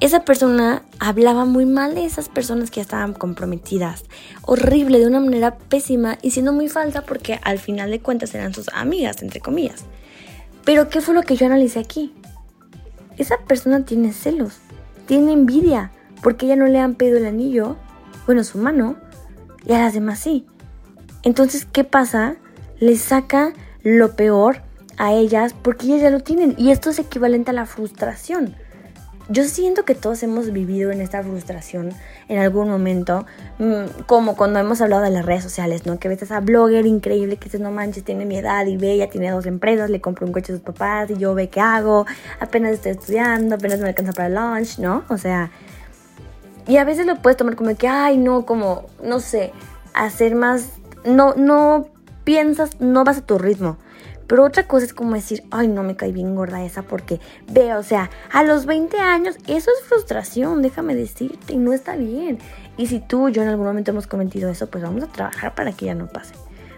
esa 0.00 0.24
persona 0.24 0.82
hablaba 0.98 1.44
muy 1.44 1.66
mal 1.66 1.94
de 1.94 2.06
esas 2.06 2.30
personas 2.30 2.70
que 2.70 2.76
ya 2.76 2.82
estaban 2.82 3.12
comprometidas. 3.12 4.04
Horrible, 4.42 4.98
de 4.98 5.06
una 5.06 5.20
manera 5.20 5.58
pésima 5.58 6.18
y 6.22 6.30
siendo 6.30 6.54
muy 6.54 6.68
falsa 6.68 7.02
porque 7.02 7.38
al 7.42 7.58
final 7.58 7.90
de 7.90 8.00
cuentas 8.00 8.34
eran 8.34 8.54
sus 8.54 8.68
amigas, 8.72 9.20
entre 9.20 9.40
comillas. 9.40 9.84
Pero 10.64 10.88
¿qué 10.88 11.00
fue 11.00 11.14
lo 11.14 11.22
que 11.22 11.36
yo 11.36 11.46
analicé 11.46 11.78
aquí? 11.78 12.14
Esa 13.16 13.38
persona 13.38 13.84
tiene 13.84 14.12
celos, 14.12 14.58
tiene 15.06 15.32
envidia, 15.32 15.90
porque 16.22 16.46
ella 16.46 16.56
no 16.56 16.66
le 16.66 16.78
han 16.78 16.94
pedido 16.94 17.18
el 17.18 17.26
anillo, 17.26 17.76
bueno, 18.26 18.44
su 18.44 18.58
mano, 18.58 18.96
y 19.66 19.72
a 19.72 19.78
las 19.78 19.94
demás 19.94 20.18
sí. 20.18 20.46
Entonces, 21.22 21.66
¿qué 21.70 21.84
pasa? 21.84 22.36
Le 22.78 22.96
saca 22.96 23.52
lo 23.82 24.16
peor 24.16 24.62
a 24.96 25.12
ellas 25.12 25.54
porque 25.54 25.86
ellas 25.86 26.02
ya 26.02 26.10
lo 26.10 26.20
tienen. 26.20 26.54
Y 26.58 26.70
esto 26.70 26.90
es 26.90 26.98
equivalente 26.98 27.50
a 27.50 27.54
la 27.54 27.66
frustración. 27.66 28.54
Yo 29.28 29.44
siento 29.44 29.84
que 29.84 29.94
todos 29.94 30.22
hemos 30.22 30.52
vivido 30.52 30.90
en 30.90 31.00
esta 31.00 31.22
frustración 31.22 31.92
en 32.30 32.38
algún 32.38 32.70
momento, 32.70 33.26
mm, 33.58 34.02
como 34.06 34.36
cuando 34.36 34.60
hemos 34.60 34.80
hablado 34.80 35.02
de 35.02 35.10
las 35.10 35.26
redes 35.26 35.42
sociales, 35.42 35.84
¿no? 35.84 35.98
Que 35.98 36.08
ves 36.08 36.30
a 36.30 36.38
blogger 36.38 36.86
increíble 36.86 37.36
que 37.36 37.46
dices, 37.46 37.60
no 37.60 37.72
manches, 37.72 38.04
tiene 38.04 38.24
mi 38.24 38.36
edad 38.36 38.66
y 38.66 38.76
ve, 38.76 38.96
ya 38.96 39.08
tiene 39.08 39.32
dos 39.32 39.46
empresas, 39.46 39.90
le 39.90 40.00
compro 40.00 40.28
un 40.28 40.32
coche 40.32 40.52
a 40.52 40.56
sus 40.56 40.64
papás 40.64 41.10
y 41.10 41.16
yo 41.16 41.34
ve 41.34 41.48
qué 41.48 41.60
hago, 41.60 42.06
apenas 42.38 42.74
estoy 42.74 42.92
estudiando, 42.92 43.56
apenas 43.56 43.80
me 43.80 43.88
alcanza 43.88 44.12
para 44.12 44.28
el 44.28 44.34
lunch, 44.36 44.78
¿no? 44.78 45.02
O 45.08 45.18
sea, 45.18 45.50
y 46.68 46.76
a 46.76 46.84
veces 46.84 47.04
lo 47.04 47.16
puedes 47.16 47.36
tomar 47.36 47.56
como 47.56 47.74
que, 47.76 47.88
ay, 47.88 48.16
no, 48.16 48.46
como, 48.46 48.86
no 49.02 49.18
sé, 49.18 49.52
hacer 49.92 50.36
más, 50.36 50.68
no, 51.04 51.34
no 51.34 51.88
piensas, 52.22 52.80
no 52.80 53.02
vas 53.02 53.18
a 53.18 53.22
tu 53.22 53.38
ritmo. 53.38 53.76
Pero 54.30 54.44
otra 54.44 54.62
cosa 54.62 54.86
es 54.86 54.94
como 54.94 55.14
decir, 55.14 55.42
ay, 55.50 55.66
no 55.66 55.82
me 55.82 55.96
cae 55.96 56.12
bien 56.12 56.36
gorda 56.36 56.64
esa 56.64 56.82
porque 56.82 57.18
veo, 57.48 57.80
o 57.80 57.82
sea, 57.82 58.10
a 58.30 58.44
los 58.44 58.64
20 58.64 58.96
años, 59.00 59.36
eso 59.48 59.72
es 59.72 59.88
frustración, 59.88 60.62
déjame 60.62 60.94
decirte, 60.94 61.54
y 61.54 61.56
no 61.56 61.72
está 61.72 61.96
bien. 61.96 62.38
Y 62.76 62.86
si 62.86 63.00
tú 63.00 63.28
y 63.28 63.32
yo 63.32 63.42
en 63.42 63.48
algún 63.48 63.66
momento 63.66 63.90
hemos 63.90 64.06
cometido 64.06 64.48
eso, 64.48 64.70
pues 64.70 64.84
vamos 64.84 65.02
a 65.02 65.08
trabajar 65.08 65.56
para 65.56 65.72
que 65.72 65.86
ya 65.86 65.96
no 65.96 66.06
pase. 66.06 66.34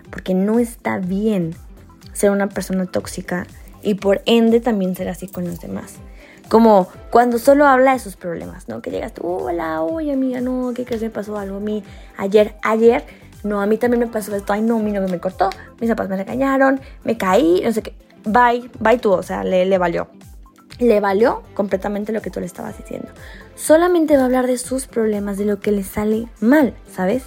Porque 0.08 0.32
no 0.32 0.60
está 0.60 0.96
bien 0.96 1.54
ser 2.14 2.31
una 2.31 2.49
persona 2.49 2.87
tóxica 2.87 3.46
y 3.82 3.96
por 3.96 4.22
ende 4.25 4.60
también 4.60 4.96
ser 4.96 5.10
así 5.10 5.28
con 5.28 5.44
los 5.44 5.60
demás. 5.60 5.96
Como 6.48 6.88
cuando 7.10 7.38
solo 7.38 7.66
habla 7.66 7.93
de 7.93 7.98
sus 7.98 8.16
problemas, 8.16 8.66
¿no? 8.66 8.81
Que 8.81 8.90
llegas 8.90 9.12
tú, 9.12 9.26
hola, 9.26 9.82
oye 9.82 10.12
amiga, 10.12 10.40
no, 10.40 10.72
¿qué 10.75 10.87
crees? 10.87 11.02
Me 11.02 11.10
pasó 11.10 11.37
algo 11.37 11.58
a 11.58 11.60
mí 11.60 11.84
ayer, 12.16 12.55
ayer 12.62 13.05
no, 13.44 13.61
a 13.61 13.67
mí 13.67 13.77
también 13.77 14.00
me 14.00 14.06
pasó 14.06 14.35
esto, 14.35 14.53
ay 14.53 14.62
no, 14.62 14.79
mi 14.79 14.93
novio 14.93 15.09
me 15.09 15.19
cortó, 15.19 15.50
mis 15.81 15.91
papás 15.91 16.09
me 16.09 16.17
regañaron, 16.17 16.81
me 17.05 17.17
caí, 17.17 17.61
no 17.65 17.73
sé 17.73 17.83
qué, 17.83 17.94
bye, 18.25 18.71
bye 18.79 18.99
tú, 18.99 19.12
o 19.12 19.23
sea, 19.23 19.44
le, 19.44 19.67
le 19.67 19.79
valió. 19.79 20.09
Le 20.79 21.00
valió 21.00 21.43
completamente 21.55 22.12
lo 22.12 22.23
que 22.23 22.31
tú 22.31 22.41
le 22.41 22.47
estabas 22.47 22.79
diciendo. 22.79 23.09
Solamente 23.55 24.17
va 24.17 24.23
a 24.23 24.25
hablar 24.27 24.47
de 24.47 24.59
sus 24.59 24.87
problemas, 24.87 25.37
de 25.39 25.44
lo 25.44 25.61
que 25.61 25.71
le 25.71 25.85
sale 25.85 26.29
mal, 26.41 26.75
¿sabes? 26.91 27.25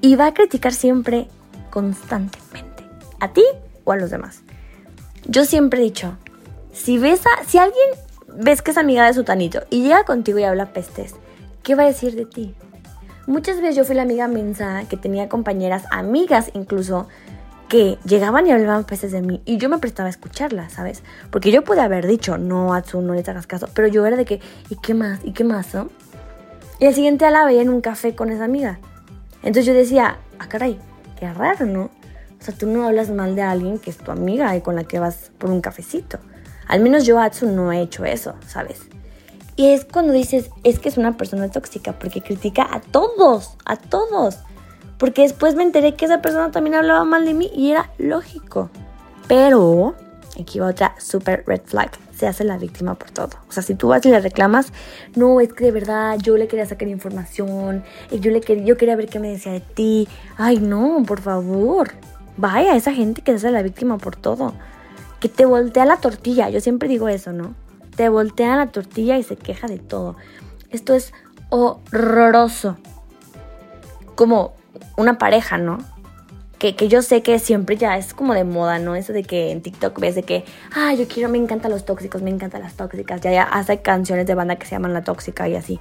Y 0.00 0.16
va 0.16 0.26
a 0.26 0.34
criticar 0.34 0.72
siempre 0.72 1.28
constantemente, 1.70 2.84
a 3.18 3.32
ti 3.32 3.44
o 3.84 3.92
a 3.92 3.96
los 3.96 4.10
demás. 4.10 4.42
Yo 5.26 5.44
siempre 5.44 5.80
he 5.80 5.84
dicho, 5.84 6.16
si 6.72 6.98
ves 6.98 7.22
a, 7.26 7.44
si 7.44 7.58
alguien 7.58 7.90
ves 8.28 8.62
que 8.62 8.70
es 8.70 8.78
amiga 8.78 9.06
de 9.06 9.14
su 9.14 9.24
tanito 9.24 9.62
y 9.70 9.82
llega 9.82 10.04
contigo 10.04 10.38
y 10.38 10.44
habla 10.44 10.72
pestes, 10.72 11.14
¿qué 11.62 11.74
va 11.74 11.82
a 11.82 11.86
decir 11.86 12.14
de 12.14 12.26
ti? 12.26 12.54
Muchas 13.26 13.60
veces 13.60 13.76
yo 13.76 13.84
fui 13.84 13.94
la 13.94 14.02
amiga 14.02 14.28
mensa 14.28 14.84
que 14.88 14.96
tenía 14.96 15.28
compañeras, 15.28 15.84
amigas 15.90 16.50
incluso, 16.54 17.06
que 17.68 17.98
llegaban 18.04 18.48
y 18.48 18.50
hablaban 18.50 18.82
peces 18.84 19.12
de 19.12 19.22
mí 19.22 19.40
y 19.44 19.56
yo 19.56 19.68
me 19.68 19.78
prestaba 19.78 20.08
a 20.08 20.10
escucharlas, 20.10 20.72
¿sabes? 20.72 21.04
Porque 21.30 21.52
yo 21.52 21.62
pude 21.62 21.80
haber 21.80 22.06
dicho, 22.06 22.36
no, 22.36 22.74
Atsu, 22.74 23.00
no 23.00 23.14
le 23.14 23.20
hagas 23.20 23.46
caso, 23.46 23.68
pero 23.72 23.86
yo 23.86 24.04
era 24.04 24.16
de 24.16 24.24
que, 24.24 24.40
¿y 24.68 24.76
qué 24.76 24.92
más? 24.92 25.20
¿Y 25.22 25.32
qué 25.32 25.44
más? 25.44 25.72
¿no? 25.72 25.88
Y 26.80 26.86
el 26.86 26.94
siguiente 26.94 27.24
día 27.24 27.30
la 27.30 27.44
veía 27.44 27.62
en 27.62 27.68
un 27.68 27.80
café 27.80 28.16
con 28.16 28.30
esa 28.30 28.44
amiga. 28.44 28.80
Entonces 29.42 29.66
yo 29.66 29.74
decía, 29.74 30.18
ah, 30.40 30.48
caray, 30.48 30.80
qué 31.18 31.32
raro, 31.32 31.64
¿no? 31.66 31.82
O 31.82 32.42
sea, 32.42 32.52
tú 32.54 32.66
no 32.66 32.86
hablas 32.86 33.10
mal 33.10 33.36
de 33.36 33.42
alguien 33.42 33.78
que 33.78 33.90
es 33.90 33.98
tu 33.98 34.10
amiga 34.10 34.56
y 34.56 34.62
con 34.62 34.74
la 34.74 34.82
que 34.82 34.98
vas 34.98 35.30
por 35.38 35.50
un 35.50 35.60
cafecito. 35.60 36.18
Al 36.66 36.80
menos 36.80 37.06
yo, 37.06 37.20
Atsu, 37.20 37.46
no 37.46 37.70
he 37.70 37.82
hecho 37.82 38.04
eso, 38.04 38.34
¿sabes? 38.46 38.80
Y 39.60 39.66
es 39.66 39.84
cuando 39.84 40.14
dices, 40.14 40.48
es 40.64 40.78
que 40.78 40.88
es 40.88 40.96
una 40.96 41.18
persona 41.18 41.50
tóxica, 41.50 41.92
porque 41.92 42.22
critica 42.22 42.66
a 42.72 42.80
todos, 42.80 43.58
a 43.66 43.76
todos. 43.76 44.38
Porque 44.96 45.20
después 45.20 45.54
me 45.54 45.62
enteré 45.62 45.96
que 45.96 46.06
esa 46.06 46.22
persona 46.22 46.50
también 46.50 46.76
hablaba 46.76 47.04
mal 47.04 47.26
de 47.26 47.34
mí 47.34 47.50
y 47.54 47.72
era 47.72 47.90
lógico. 47.98 48.70
Pero, 49.28 49.94
aquí 50.40 50.60
va 50.60 50.68
otra 50.68 50.94
super 50.98 51.44
red 51.46 51.60
flag. 51.62 51.90
Se 52.16 52.26
hace 52.26 52.42
la 52.42 52.56
víctima 52.56 52.94
por 52.94 53.10
todo. 53.10 53.32
O 53.50 53.52
sea, 53.52 53.62
si 53.62 53.74
tú 53.74 53.88
vas 53.88 54.02
y 54.06 54.08
le 54.08 54.20
reclamas, 54.20 54.72
no, 55.14 55.42
es 55.42 55.52
que 55.52 55.66
de 55.66 55.72
verdad 55.72 56.16
yo 56.16 56.38
le 56.38 56.48
quería 56.48 56.64
sacar 56.64 56.88
información, 56.88 57.84
y 58.10 58.18
yo, 58.18 58.30
le 58.30 58.40
quería, 58.40 58.64
yo 58.64 58.78
quería 58.78 58.96
ver 58.96 59.10
qué 59.10 59.18
me 59.18 59.28
decía 59.28 59.52
de 59.52 59.60
ti. 59.60 60.08
Ay, 60.38 60.56
no, 60.56 61.02
por 61.06 61.20
favor. 61.20 61.90
Vaya, 62.38 62.76
esa 62.76 62.94
gente 62.94 63.20
que 63.20 63.32
se 63.32 63.36
hace 63.36 63.50
la 63.50 63.60
víctima 63.60 63.98
por 63.98 64.16
todo. 64.16 64.54
Que 65.20 65.28
te 65.28 65.44
voltea 65.44 65.84
la 65.84 65.98
tortilla. 65.98 66.48
Yo 66.48 66.62
siempre 66.62 66.88
digo 66.88 67.10
eso, 67.10 67.34
¿no? 67.34 67.54
Te 68.00 68.08
voltea 68.08 68.56
la 68.56 68.68
tortilla 68.68 69.18
y 69.18 69.22
se 69.22 69.36
queja 69.36 69.66
de 69.66 69.76
todo. 69.78 70.16
Esto 70.70 70.94
es 70.94 71.12
horroroso. 71.50 72.78
Como 74.14 74.54
una 74.96 75.18
pareja, 75.18 75.58
¿no? 75.58 75.76
Que, 76.58 76.72
yo 76.88 77.02
sé 77.02 77.22
que 77.22 77.38
siempre 77.38 77.76
ya 77.76 77.98
es 77.98 78.14
como 78.14 78.32
de 78.32 78.44
moda, 78.44 78.78
¿no? 78.78 78.96
Eso 78.96 79.12
de 79.12 79.22
que 79.22 79.50
en 79.50 79.60
TikTok 79.60 80.00
ves 80.00 80.14
de 80.14 80.22
que, 80.22 80.46
ah, 80.74 80.94
yo 80.94 81.06
quiero, 81.08 81.28
me 81.28 81.36
encantan 81.36 81.72
los 81.72 81.84
tóxicos, 81.84 82.22
me 82.22 82.30
encantan 82.30 82.62
las 82.62 82.72
tóxicas. 82.72 83.20
Ya, 83.20 83.32
ya 83.32 83.42
hace 83.42 83.82
canciones 83.82 84.26
de 84.26 84.34
banda 84.34 84.56
que 84.56 84.64
se 84.64 84.70
llaman 84.70 84.94
La 84.94 85.04
Tóxica 85.04 85.46
y 85.46 85.56
así. 85.56 85.78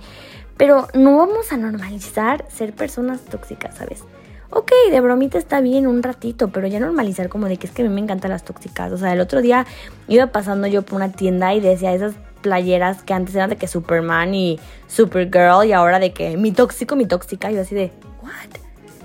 Pero 0.57 0.89
no 0.93 1.15
vamos 1.15 1.53
a 1.53 1.57
normalizar 1.57 2.43
ser 2.49 2.73
personas 2.73 3.21
tóxicas, 3.21 3.77
¿sabes? 3.77 4.03
Ok, 4.51 4.71
de 4.91 5.01
bromita 5.01 5.37
está 5.37 5.61
bien 5.61 5.87
un 5.87 6.03
ratito, 6.03 6.49
pero 6.49 6.67
ya 6.67 6.79
normalizar 6.79 7.29
como 7.29 7.47
de 7.47 7.57
que 7.57 7.67
es 7.67 7.73
que 7.73 7.81
a 7.83 7.85
mí 7.85 7.93
me 7.93 8.01
encantan 8.01 8.31
las 8.31 8.43
tóxicas. 8.43 8.91
O 8.91 8.97
sea, 8.97 9.13
el 9.13 9.19
otro 9.19 9.41
día 9.41 9.65
iba 10.07 10.27
pasando 10.27 10.67
yo 10.67 10.81
por 10.81 10.95
una 10.95 11.11
tienda 11.11 11.53
y 11.53 11.59
decía 11.59 11.93
esas 11.93 12.13
playeras 12.41 13.03
que 13.03 13.13
antes 13.13 13.35
eran 13.35 13.49
de 13.49 13.57
que 13.57 13.67
Superman 13.67 14.33
y 14.33 14.59
Supergirl 14.87 15.65
y 15.65 15.73
ahora 15.73 15.99
de 15.99 16.13
que 16.13 16.37
mi 16.37 16.51
tóxico, 16.51 16.95
mi 16.95 17.05
tóxica. 17.05 17.51
Y 17.51 17.55
yo 17.55 17.61
así 17.61 17.75
de, 17.75 17.91
¿what? 18.21 18.31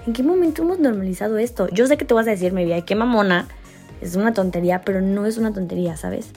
¿En 0.06 0.12
qué 0.12 0.22
momento 0.22 0.62
hemos 0.62 0.78
normalizado 0.78 1.38
esto? 1.38 1.68
Yo 1.68 1.86
sé 1.86 1.96
que 1.96 2.04
te 2.04 2.14
vas 2.14 2.26
a 2.26 2.30
decir, 2.30 2.52
mi 2.52 2.64
vida, 2.64 2.80
qué 2.82 2.94
mamona. 2.94 3.48
Es 4.00 4.16
una 4.16 4.34
tontería, 4.34 4.82
pero 4.82 5.00
no 5.00 5.24
es 5.26 5.38
una 5.38 5.52
tontería, 5.52 5.96
¿sabes? 5.96 6.30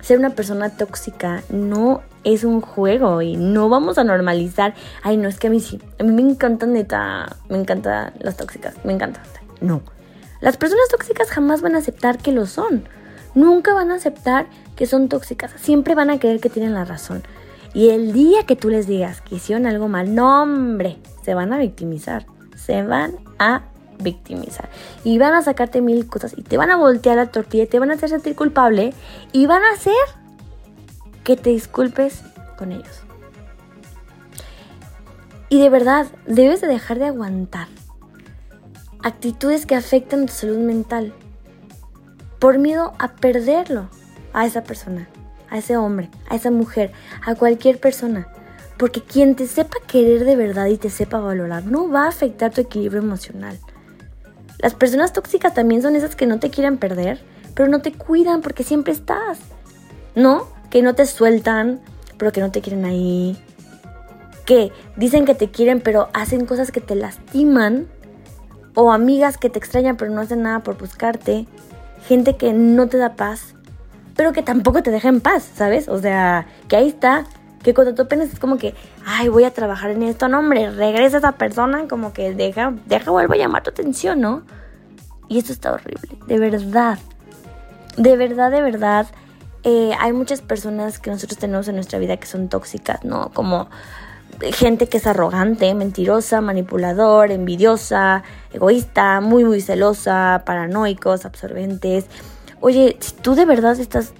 Ser 0.00 0.18
una 0.18 0.30
persona 0.30 0.70
tóxica 0.70 1.42
no 1.50 2.02
es 2.24 2.44
un 2.44 2.60
juego 2.60 3.22
y 3.22 3.36
no 3.36 3.68
vamos 3.68 3.98
a 3.98 4.04
normalizar. 4.04 4.74
Ay, 5.02 5.16
no, 5.16 5.28
es 5.28 5.38
que 5.38 5.46
a 5.46 5.50
mí 5.50 5.60
sí. 5.60 5.80
A 5.98 6.04
mí 6.04 6.12
me 6.12 6.22
encantan 6.22 6.72
neta. 6.72 7.36
Me 7.48 7.58
encantan 7.58 8.12
las 8.20 8.36
tóxicas. 8.36 8.74
Me 8.84 8.92
encantan. 8.92 9.22
No. 9.60 9.82
Las 10.40 10.56
personas 10.56 10.88
tóxicas 10.90 11.30
jamás 11.30 11.60
van 11.60 11.74
a 11.74 11.78
aceptar 11.78 12.18
que 12.18 12.32
lo 12.32 12.46
son. 12.46 12.84
Nunca 13.34 13.74
van 13.74 13.90
a 13.90 13.96
aceptar 13.96 14.46
que 14.76 14.86
son 14.86 15.08
tóxicas. 15.08 15.52
Siempre 15.56 15.94
van 15.94 16.10
a 16.10 16.18
creer 16.18 16.40
que 16.40 16.50
tienen 16.50 16.74
la 16.74 16.84
razón. 16.84 17.22
Y 17.72 17.90
el 17.90 18.12
día 18.12 18.44
que 18.46 18.56
tú 18.56 18.68
les 18.68 18.86
digas 18.86 19.20
que 19.20 19.36
hicieron 19.36 19.66
algo 19.66 19.88
mal, 19.88 20.14
no 20.14 20.42
hombre, 20.42 20.98
se 21.22 21.34
van 21.34 21.52
a 21.52 21.58
victimizar. 21.58 22.26
Se 22.56 22.82
van 22.82 23.16
a 23.38 23.62
victimizar. 23.98 24.68
Y 25.04 25.18
van 25.18 25.34
a 25.34 25.42
sacarte 25.42 25.80
mil 25.80 26.06
cosas 26.06 26.34
y 26.36 26.42
te 26.42 26.56
van 26.56 26.70
a 26.70 26.76
voltear 26.76 27.16
la 27.16 27.26
tortilla, 27.26 27.66
te 27.66 27.78
van 27.78 27.90
a 27.90 27.94
hacer 27.94 28.08
sentir 28.08 28.34
culpable 28.34 28.92
y 29.32 29.46
van 29.46 29.62
a 29.62 29.72
hacer 29.72 29.94
que 31.24 31.36
te 31.36 31.50
disculpes 31.50 32.22
con 32.56 32.72
ellos. 32.72 33.02
Y 35.48 35.60
de 35.60 35.68
verdad, 35.68 36.06
debes 36.26 36.60
de 36.60 36.68
dejar 36.68 36.98
de 36.98 37.06
aguantar 37.06 37.68
actitudes 39.02 39.66
que 39.66 39.74
afectan 39.74 40.26
tu 40.26 40.32
salud 40.32 40.58
mental 40.58 41.14
por 42.38 42.58
miedo 42.58 42.94
a 42.98 43.08
perderlo 43.08 43.88
a 44.32 44.46
esa 44.46 44.62
persona, 44.62 45.08
a 45.48 45.58
ese 45.58 45.76
hombre, 45.76 46.10
a 46.28 46.36
esa 46.36 46.50
mujer, 46.50 46.92
a 47.24 47.34
cualquier 47.34 47.78
persona. 47.78 48.28
Porque 48.78 49.02
quien 49.02 49.36
te 49.36 49.46
sepa 49.46 49.76
querer 49.86 50.24
de 50.24 50.36
verdad 50.36 50.66
y 50.66 50.78
te 50.78 50.88
sepa 50.88 51.18
valorar 51.18 51.66
no 51.66 51.90
va 51.90 52.04
a 52.04 52.08
afectar 52.08 52.52
tu 52.52 52.62
equilibrio 52.62 53.02
emocional. 53.02 53.58
Las 54.58 54.74
personas 54.74 55.12
tóxicas 55.12 55.54
también 55.54 55.82
son 55.82 55.96
esas 55.96 56.16
que 56.16 56.26
no 56.26 56.38
te 56.38 56.50
quieren 56.50 56.78
perder, 56.78 57.22
pero 57.54 57.68
no 57.68 57.82
te 57.82 57.92
cuidan 57.92 58.40
porque 58.40 58.64
siempre 58.64 58.92
estás. 58.92 59.38
¿No? 60.14 60.48
Que 60.70 60.82
no 60.82 60.94
te 60.94 61.06
sueltan, 61.06 61.80
pero 62.16 62.32
que 62.32 62.40
no 62.40 62.50
te 62.50 62.60
quieren 62.60 62.84
ahí. 62.84 63.36
Que 64.46 64.72
dicen 64.96 65.24
que 65.24 65.34
te 65.34 65.50
quieren, 65.50 65.80
pero 65.80 66.08
hacen 66.12 66.46
cosas 66.46 66.70
que 66.72 66.80
te 66.80 66.94
lastiman. 66.94 67.88
O 68.74 68.92
amigas 68.92 69.36
que 69.36 69.50
te 69.50 69.58
extrañan, 69.58 69.96
pero 69.96 70.10
no 70.10 70.20
hacen 70.20 70.42
nada 70.42 70.60
por 70.60 70.78
buscarte 70.78 71.46
gente 72.06 72.36
que 72.36 72.52
no 72.52 72.88
te 72.88 72.98
da 72.98 73.14
paz, 73.14 73.54
pero 74.16 74.32
que 74.32 74.42
tampoco 74.42 74.82
te 74.82 74.90
deja 74.90 75.08
en 75.08 75.20
paz, 75.20 75.48
¿sabes? 75.54 75.88
O 75.88 75.98
sea, 75.98 76.46
que 76.68 76.76
ahí 76.76 76.88
está, 76.88 77.24
que 77.62 77.74
cuando 77.74 77.94
tú 77.94 78.02
apenas 78.02 78.32
es 78.32 78.38
como 78.38 78.58
que, 78.58 78.74
ay, 79.06 79.28
voy 79.28 79.44
a 79.44 79.52
trabajar 79.52 79.90
en 79.90 80.02
esto, 80.02 80.28
no, 80.28 80.38
hombre, 80.38 80.70
regresa 80.70 81.18
esa 81.18 81.32
persona, 81.32 81.86
como 81.88 82.12
que 82.12 82.34
deja, 82.34 82.74
deja, 82.86 83.10
vuelvo 83.10 83.34
a 83.34 83.36
llamar 83.36 83.62
tu 83.62 83.70
atención, 83.70 84.20
¿no? 84.20 84.42
Y 85.28 85.38
esto 85.38 85.52
está 85.52 85.72
horrible, 85.72 86.18
de 86.26 86.38
verdad, 86.38 86.98
de 87.96 88.16
verdad, 88.16 88.50
de 88.50 88.62
verdad. 88.62 89.06
Eh, 89.62 89.92
hay 89.98 90.12
muchas 90.12 90.40
personas 90.40 90.98
que 90.98 91.10
nosotros 91.10 91.38
tenemos 91.38 91.68
en 91.68 91.74
nuestra 91.74 91.98
vida 91.98 92.16
que 92.16 92.26
son 92.26 92.48
tóxicas, 92.48 93.04
¿no? 93.04 93.30
Como 93.34 93.68
gente 94.52 94.88
que 94.88 94.96
es 94.96 95.06
arrogante, 95.06 95.74
mentirosa, 95.74 96.40
manipulador, 96.40 97.30
envidiosa, 97.30 98.22
egoísta, 98.52 99.20
muy, 99.20 99.44
muy 99.44 99.60
celosa, 99.60 100.42
paranoicos, 100.46 101.26
absorbentes. 101.26 102.06
Oye, 102.60 102.96
si 103.00 103.12
tú 103.12 103.34
de 103.34 103.44
verdad 103.44 103.78
estás 103.78 104.14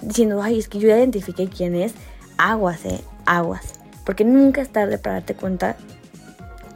diciendo, 0.00 0.42
ay, 0.42 0.58
es 0.58 0.68
que 0.68 0.78
yo 0.78 0.88
ya 0.88 0.98
identifiqué 0.98 1.48
quién 1.48 1.74
es, 1.74 1.94
aguas, 2.38 2.84
eh, 2.84 3.00
aguas. 3.26 3.72
Porque 4.04 4.24
nunca 4.24 4.60
es 4.60 4.68
tarde 4.68 4.98
para 4.98 5.16
darte 5.16 5.34
cuenta 5.34 5.76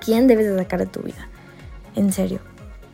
quién 0.05 0.27
debes 0.27 0.47
de 0.47 0.59
sacar 0.59 0.81
de 0.81 0.87
tu 0.87 1.01
vida. 1.01 1.29
En 1.95 2.13
serio 2.13 2.41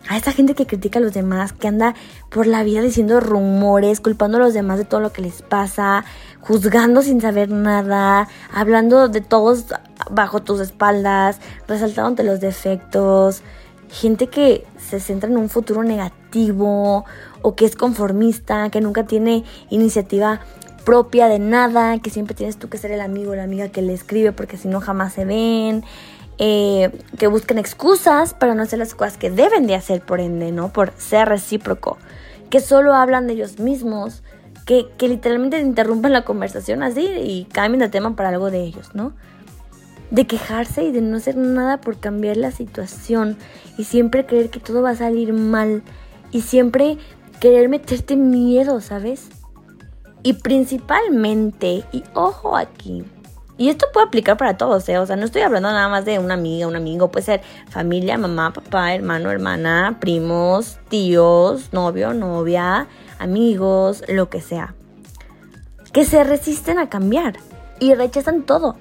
a 0.09 0.17
esa 0.17 0.33
gente 0.33 0.55
que 0.55 0.67
critica 0.67 0.99
a 0.99 1.03
los 1.03 1.15
demás, 1.15 1.53
que 1.53 1.69
anda 1.69 1.95
por 2.31 2.47
la 2.47 2.63
vida 2.63 2.83
diciendo 2.83 3.21
rumores, 3.21 4.01
culpando 4.01 4.37
a 4.37 4.41
los 4.41 4.55
demás 4.55 4.79
de 4.79 4.85
todo 4.85 5.01
lo 5.01 5.13
que 5.13 5.23
les 5.23 5.43
pasa, 5.43 6.05
juzgando 6.41 7.03
sin 7.03 7.21
saber 7.21 7.51
nada, 7.51 8.29
hablando 8.53 9.09
de 9.09 9.21
todos 9.21 9.67
bajo 10.11 10.43
tus 10.43 10.61
espaldas, 10.61 11.41
resaltándote 11.67 12.23
los 12.23 12.41
defectos, 12.41 13.43
gente 13.89 14.27
que 14.27 14.67
se 14.77 15.01
centra 15.01 15.31
en 15.31 15.39
un 15.39 15.49
futuro 15.49 15.83
negativo 15.83 17.05
o 17.43 17.55
que 17.55 17.65
es 17.65 17.77
conformista, 17.77 18.69
que 18.71 18.81
nunca 18.81 19.05
tiene 19.05 19.45
iniciativa 19.71 20.41
propia 20.85 21.29
de 21.29 21.39
nada, 21.39 21.99
que 21.99 22.11
siempre 22.11 22.35
tienes 22.35 22.59
tú 22.59 22.69
que 22.69 22.79
ser 22.79 22.91
el 22.91 23.01
amigo 23.01 23.33
o 23.33 23.35
la 23.35 23.45
amiga 23.45 23.69
que 23.69 23.81
le 23.81 23.95
escribe 23.95 24.33
porque 24.33 24.59
si 24.59 24.69
no 24.69 24.81
jamás 24.81 25.15
se 25.15 25.25
ven, 25.25 25.85
eh, 26.39 26.91
que 27.19 27.27
busquen 27.27 27.59
excusas 27.59 28.35
para 28.35 28.55
no 28.55 28.63
hacer 28.63 28.79
las 28.79 28.95
cosas 28.95 29.17
que 29.17 29.31
deben 29.31 29.67
de 29.67 29.75
hacer, 29.75 30.03
por 30.03 30.21
ende, 30.21 30.53
¿no? 30.53 30.73
Por 30.73 30.93
ser 30.97 31.29
recíproco, 31.29 31.99
que 32.51 32.61
solo 32.61 32.95
hablan 32.95 33.27
de 33.27 33.35
ellos 33.35 33.59
mismos, 33.59 34.23
que, 34.67 34.87
que 34.99 35.09
literalmente 35.09 35.61
interrumpen 35.61 36.13
la 36.13 36.25
conversación 36.25 36.83
así 36.83 37.07
y 37.07 37.45
cambian 37.53 37.81
de 37.81 37.89
tema 37.89 38.17
para 38.17 38.31
algo 38.31 38.51
de 38.51 38.63
ellos, 38.63 38.95
¿no? 38.95 39.13
De 40.11 40.27
quejarse 40.27 40.85
y 40.85 40.93
de 40.93 41.01
no 41.01 41.19
hacer 41.19 41.37
nada 41.37 41.81
por 41.81 41.99
cambiar 41.99 42.37
la 42.37 42.51
situación 42.51 43.37
y 43.79 43.85
siempre 43.85 44.27
creer 44.27 44.51
que 44.51 44.61
todo 44.61 44.83
va 44.83 44.91
a 44.91 44.97
salir 44.97 45.33
mal 45.33 45.83
y 46.33 46.41
siempre 46.43 46.99
querer 47.41 47.69
meterte 47.69 48.17
miedo, 48.17 48.81
¿sabes? 48.81 49.29
Y 50.23 50.35
principalmente, 50.35 51.85
y 51.93 52.03
ojo 52.15 52.57
aquí, 52.57 53.05
y 53.57 53.69
esto 53.69 53.87
puede 53.93 54.07
aplicar 54.07 54.37
para 54.37 54.57
todos, 54.57 54.89
¿eh? 54.89 54.99
O 54.99 55.07
sea, 55.07 55.15
no 55.15 55.25
estoy 55.25 55.43
hablando 55.43 55.71
nada 55.71 55.89
más 55.89 56.05
de 56.05 56.19
una 56.19 56.35
amiga, 56.35 56.67
un 56.67 56.75
amigo, 56.75 57.13
puede 57.13 57.25
ser 57.25 57.43
familia, 57.69 58.19
mamá, 58.19 58.53
papá, 58.53 58.95
hermano, 58.95 59.31
hermana, 59.31 59.99
primos, 60.01 60.79
tíos, 60.89 61.73
novio, 61.73 62.15
novia, 62.15 62.89
amigos, 63.21 64.03
lo 64.09 64.29
que 64.29 64.41
sea. 64.41 64.75
Que 65.93 66.05
se 66.05 66.25
resisten 66.25 66.81
a 66.81 66.89
cambiar 66.89 67.35
y 67.79 67.95
rechazan 67.95 68.43
todo. 68.43 68.77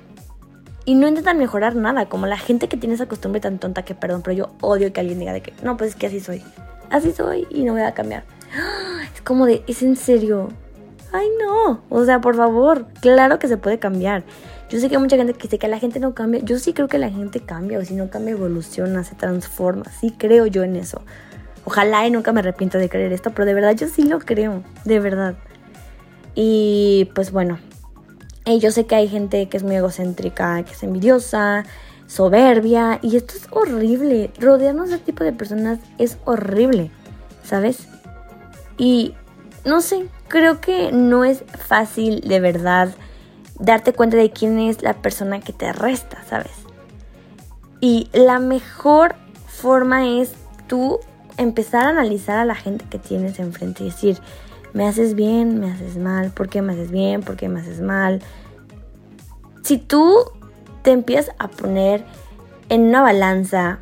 Y 0.86 0.96
no 0.96 1.08
intentan 1.08 1.38
mejorar 1.38 1.76
nada, 1.76 2.08
como 2.08 2.26
la 2.26 2.38
gente 2.38 2.68
que 2.68 2.76
tiene 2.76 2.96
esa 2.96 3.06
costumbre 3.06 3.42
tan 3.42 3.60
tonta 3.60 3.84
que, 3.84 3.94
perdón, 3.94 4.24
pero 4.24 4.36
yo 4.36 4.50
odio 4.60 4.92
que 4.92 5.00
alguien 5.00 5.20
diga 5.20 5.34
de 5.34 5.42
que, 5.42 5.54
no, 5.62 5.78
pues 5.78 5.92
es 5.92 5.96
que 5.96 6.08
así 6.08 6.20
soy. 6.20 6.44
Así 6.90 7.12
soy 7.12 7.48
y 7.52 7.64
no 7.64 7.74
voy 7.74 7.84
a 7.84 7.94
cambiar. 7.94 8.24
Es 9.14 9.22
como 9.22 9.46
de, 9.46 9.64
es 9.68 9.84
en 9.84 9.96
serio. 9.96 10.50
Ay, 11.12 11.28
no. 11.40 11.82
O 11.90 12.04
sea, 12.04 12.20
por 12.20 12.36
favor, 12.36 12.88
claro 13.00 13.38
que 13.38 13.48
se 13.48 13.58
puede 13.58 13.78
cambiar. 13.78 14.24
Yo 14.74 14.80
sé 14.80 14.90
que 14.90 14.96
hay 14.96 15.02
mucha 15.04 15.18
gente 15.18 15.34
que 15.34 15.44
dice 15.44 15.60
que 15.60 15.68
la 15.68 15.78
gente 15.78 16.00
no 16.00 16.16
cambia. 16.16 16.42
Yo 16.44 16.58
sí 16.58 16.74
creo 16.74 16.88
que 16.88 16.98
la 16.98 17.12
gente 17.12 17.40
cambia, 17.40 17.78
o 17.78 17.86
si 17.86 17.94
no 17.94 18.10
cambia, 18.10 18.32
evoluciona, 18.32 19.04
se 19.04 19.14
transforma. 19.14 19.86
Sí 20.02 20.16
creo 20.18 20.48
yo 20.48 20.64
en 20.64 20.76
eso. 20.76 21.04
Ojalá 21.64 22.08
y 22.08 22.10
nunca 22.10 22.32
me 22.34 22.40
arrepiento 22.40 22.80
de 22.80 22.90
creer 22.90 23.14
esto, 23.14 23.30
pero 23.30 23.46
de 23.46 23.54
verdad 23.54 23.76
yo 23.76 23.88
sí 23.88 24.02
lo 24.02 24.18
creo, 24.18 24.64
de 24.84 25.00
verdad. 25.00 25.36
Y 26.34 27.08
pues 27.14 27.32
bueno, 27.32 27.60
y 28.48 28.58
yo 28.58 28.72
sé 28.72 28.88
que 28.88 28.96
hay 28.96 29.08
gente 29.08 29.48
que 29.48 29.58
es 29.58 29.64
muy 29.64 29.76
egocéntrica, 29.76 30.64
que 30.64 30.72
es 30.72 30.82
envidiosa, 30.82 31.66
soberbia, 32.08 32.98
y 33.04 33.16
esto 33.16 33.36
es 33.38 33.46
horrible. 33.52 34.32
Rodearnos 34.40 34.90
de 34.90 34.96
este 34.96 35.12
tipo 35.12 35.24
de 35.24 35.34
personas 35.34 35.78
es 36.00 36.18
horrible, 36.26 36.90
¿sabes? 37.44 37.88
Y 38.80 39.14
no 39.66 39.82
sé, 39.82 40.08
creo 40.30 40.60
que 40.62 40.92
no 40.92 41.26
es 41.26 41.44
fácil 41.68 42.22
de 42.22 42.40
verdad 42.40 42.90
darte 43.60 43.94
cuenta 43.94 44.18
de 44.18 44.32
quién 44.32 44.60
es 44.60 44.82
la 44.82 44.94
persona 44.94 45.40
que 45.40 45.54
te 45.54 45.72
resta, 45.74 46.24
¿sabes? 46.30 46.52
Y 47.80 48.10
la 48.14 48.40
mejor 48.40 49.16
forma 49.48 50.08
es 50.08 50.34
tú 50.68 51.00
empezar 51.38 51.86
a 51.86 51.90
analizar 51.90 52.38
a 52.38 52.46
la 52.46 52.56
gente 52.56 52.86
que 52.90 53.00
tienes 53.00 53.40
enfrente 53.40 53.84
y 53.84 53.88
decir, 53.88 54.20
me 54.74 54.88
haces 54.88 55.16
bien, 55.16 55.60
me 55.60 55.72
haces 55.72 55.98
mal, 55.98 56.32
¿por 56.32 56.50
qué 56.50 56.62
me 56.62 56.74
haces 56.74 56.92
bien? 56.92 57.22
¿Por 57.22 57.36
qué 57.36 57.50
me 57.50 57.60
haces 57.60 57.82
mal? 57.82 58.22
Si 59.64 59.78
tú 59.78 60.32
te 60.82 60.92
empiezas 60.92 61.36
a 61.40 61.48
poner 61.48 62.06
en 62.70 62.82
una 62.82 63.02
balanza, 63.02 63.80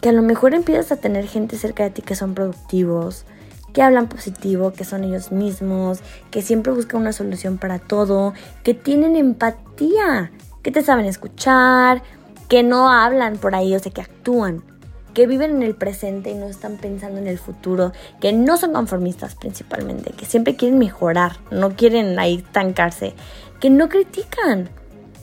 que 0.00 0.10
a 0.10 0.12
lo 0.12 0.22
mejor 0.22 0.54
empiezas 0.54 0.92
a 0.92 0.96
tener 0.96 1.26
gente 1.26 1.56
cerca 1.56 1.84
de 1.84 1.90
ti 1.90 2.02
que 2.02 2.14
son 2.14 2.34
productivos, 2.34 3.24
que 3.72 3.82
hablan 3.82 4.08
positivo, 4.08 4.72
que 4.72 4.84
son 4.84 5.04
ellos 5.04 5.32
mismos, 5.32 6.00
que 6.30 6.42
siempre 6.42 6.72
buscan 6.72 7.00
una 7.00 7.12
solución 7.12 7.58
para 7.58 7.78
todo, 7.78 8.34
que 8.62 8.74
tienen 8.74 9.16
empatía, 9.16 10.32
que 10.62 10.70
te 10.70 10.82
saben 10.82 11.06
escuchar, 11.06 12.02
que 12.48 12.62
no 12.62 12.90
hablan 12.90 13.36
por 13.36 13.54
ahí, 13.54 13.74
o 13.74 13.78
sea, 13.78 13.92
que 13.92 14.00
actúan, 14.00 14.62
que 15.14 15.26
viven 15.26 15.52
en 15.52 15.62
el 15.62 15.74
presente 15.74 16.30
y 16.30 16.34
no 16.34 16.46
están 16.46 16.76
pensando 16.76 17.18
en 17.18 17.26
el 17.26 17.38
futuro, 17.38 17.92
que 18.20 18.32
no 18.32 18.56
son 18.56 18.72
conformistas 18.72 19.34
principalmente, 19.34 20.12
que 20.12 20.26
siempre 20.26 20.56
quieren 20.56 20.78
mejorar, 20.78 21.36
no 21.50 21.76
quieren 21.76 22.18
ahí 22.18 22.36
estancarse, 22.36 23.14
que 23.60 23.70
no 23.70 23.88
critican, 23.88 24.68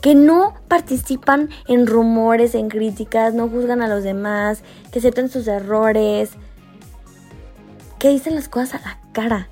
que 0.00 0.14
no 0.14 0.54
participan 0.68 1.50
en 1.66 1.86
rumores, 1.86 2.54
en 2.54 2.68
críticas, 2.68 3.34
no 3.34 3.48
juzgan 3.48 3.82
a 3.82 3.88
los 3.88 4.04
demás, 4.04 4.62
que 4.92 5.00
aceptan 5.00 5.28
sus 5.28 5.48
errores, 5.48 6.30
que 7.98 8.08
dicen 8.08 8.34
las 8.34 8.48
cosas 8.48 8.80
a 8.80 8.88
la 8.88 8.98
cara, 9.12 9.48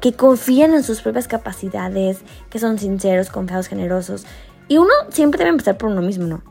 que 0.00 0.12
confían 0.12 0.74
en 0.74 0.82
sus 0.82 1.00
propias 1.00 1.28
capacidades, 1.28 2.18
que 2.50 2.58
son 2.58 2.78
sinceros, 2.78 3.30
confiados, 3.30 3.68
generosos. 3.68 4.26
Y 4.68 4.78
uno 4.78 4.92
siempre 5.10 5.38
debe 5.38 5.50
empezar 5.50 5.78
por 5.78 5.90
uno 5.90 6.02
mismo, 6.02 6.26
¿no? 6.26 6.42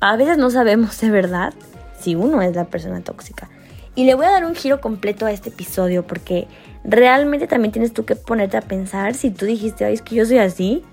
A 0.00 0.16
veces 0.16 0.38
no 0.38 0.50
sabemos 0.50 1.00
de 1.00 1.10
verdad 1.10 1.52
si 1.98 2.14
uno 2.14 2.40
es 2.42 2.54
la 2.54 2.66
persona 2.66 3.00
tóxica. 3.00 3.48
Y 3.94 4.04
le 4.04 4.14
voy 4.14 4.26
a 4.26 4.30
dar 4.30 4.44
un 4.44 4.54
giro 4.54 4.80
completo 4.80 5.26
a 5.26 5.32
este 5.32 5.48
episodio 5.48 6.06
porque 6.06 6.46
realmente 6.84 7.46
también 7.46 7.72
tienes 7.72 7.92
tú 7.92 8.04
que 8.04 8.16
ponerte 8.16 8.56
a 8.56 8.62
pensar 8.62 9.14
si 9.14 9.30
tú 9.30 9.46
dijiste, 9.46 9.84
ay, 9.84 9.94
es 9.94 10.02
que 10.02 10.14
yo 10.14 10.24
soy 10.24 10.38
así. 10.38 10.84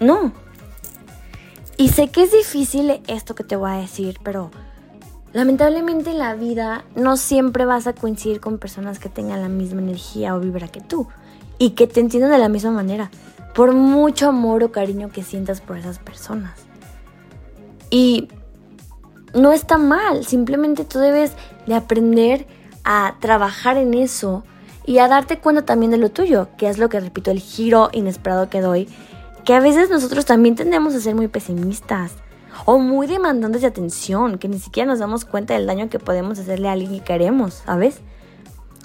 No. 0.00 0.32
Y 1.76 1.88
sé 1.88 2.08
que 2.08 2.24
es 2.24 2.32
difícil 2.32 3.00
esto 3.06 3.34
que 3.34 3.44
te 3.44 3.56
voy 3.56 3.70
a 3.70 3.76
decir, 3.76 4.18
pero 4.22 4.50
lamentablemente 5.34 6.12
en 6.12 6.18
la 6.18 6.34
vida 6.34 6.84
no 6.94 7.18
siempre 7.18 7.66
vas 7.66 7.86
a 7.86 7.92
coincidir 7.92 8.40
con 8.40 8.58
personas 8.58 8.98
que 9.00 9.10
tengan 9.10 9.42
la 9.42 9.48
misma 9.48 9.82
energía 9.82 10.34
o 10.34 10.40
vibra 10.40 10.68
que 10.68 10.80
tú 10.80 11.08
y 11.58 11.70
que 11.70 11.86
te 11.86 12.00
entiendan 12.00 12.30
de 12.30 12.38
la 12.38 12.48
misma 12.48 12.70
manera, 12.70 13.10
por 13.54 13.72
mucho 13.72 14.28
amor 14.28 14.62
o 14.62 14.72
cariño 14.72 15.10
que 15.10 15.22
sientas 15.22 15.60
por 15.60 15.76
esas 15.76 15.98
personas. 15.98 16.52
Y 17.90 18.28
no 19.34 19.52
está 19.52 19.76
mal, 19.76 20.24
simplemente 20.24 20.84
tú 20.84 21.00
debes 21.00 21.32
de 21.66 21.74
aprender 21.74 22.46
a 22.84 23.16
trabajar 23.20 23.76
en 23.76 23.94
eso 23.94 24.44
y 24.86 24.98
a 24.98 25.08
darte 25.08 25.38
cuenta 25.40 25.64
también 25.64 25.90
de 25.90 25.98
lo 25.98 26.10
tuyo, 26.10 26.48
que 26.56 26.68
es 26.68 26.78
lo 26.78 26.88
que 26.88 27.00
repito, 27.00 27.32
el 27.32 27.40
giro 27.40 27.90
inesperado 27.92 28.48
que 28.50 28.60
doy, 28.60 28.88
que 29.44 29.54
a 29.54 29.60
veces 29.60 29.90
nosotros 29.90 30.26
también 30.26 30.54
tendemos 30.54 30.94
a 30.94 31.00
ser 31.00 31.16
muy 31.16 31.26
pesimistas 31.26 32.12
o 32.64 32.78
muy 32.78 33.06
demandantes 33.06 33.62
de 33.62 33.68
atención, 33.68 34.38
que 34.38 34.48
ni 34.48 34.58
siquiera 34.58 34.88
nos 34.88 34.98
damos 34.98 35.24
cuenta 35.24 35.54
del 35.54 35.66
daño 35.66 35.88
que 35.88 35.98
podemos 35.98 36.38
hacerle 36.38 36.68
a 36.68 36.72
alguien 36.72 36.92
que 36.92 37.00
queremos, 37.00 37.62
¿sabes? 37.64 38.00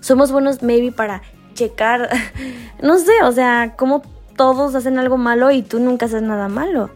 Somos 0.02 0.32
buenos 0.32 0.64
maybe 0.64 0.92
para 0.92 1.22
checar, 1.54 2.10
no 2.82 2.98
sé, 2.98 3.12
o 3.24 3.32
sea, 3.32 3.76
como 3.78 4.02
todos 4.36 4.76
hacen 4.76 4.98
algo 4.98 5.18
malo 5.18 5.52
y 5.52 5.62
tú 5.62 5.80
nunca 5.80 6.06
haces 6.06 6.22
nada 6.22 6.48
malo. 6.48 6.90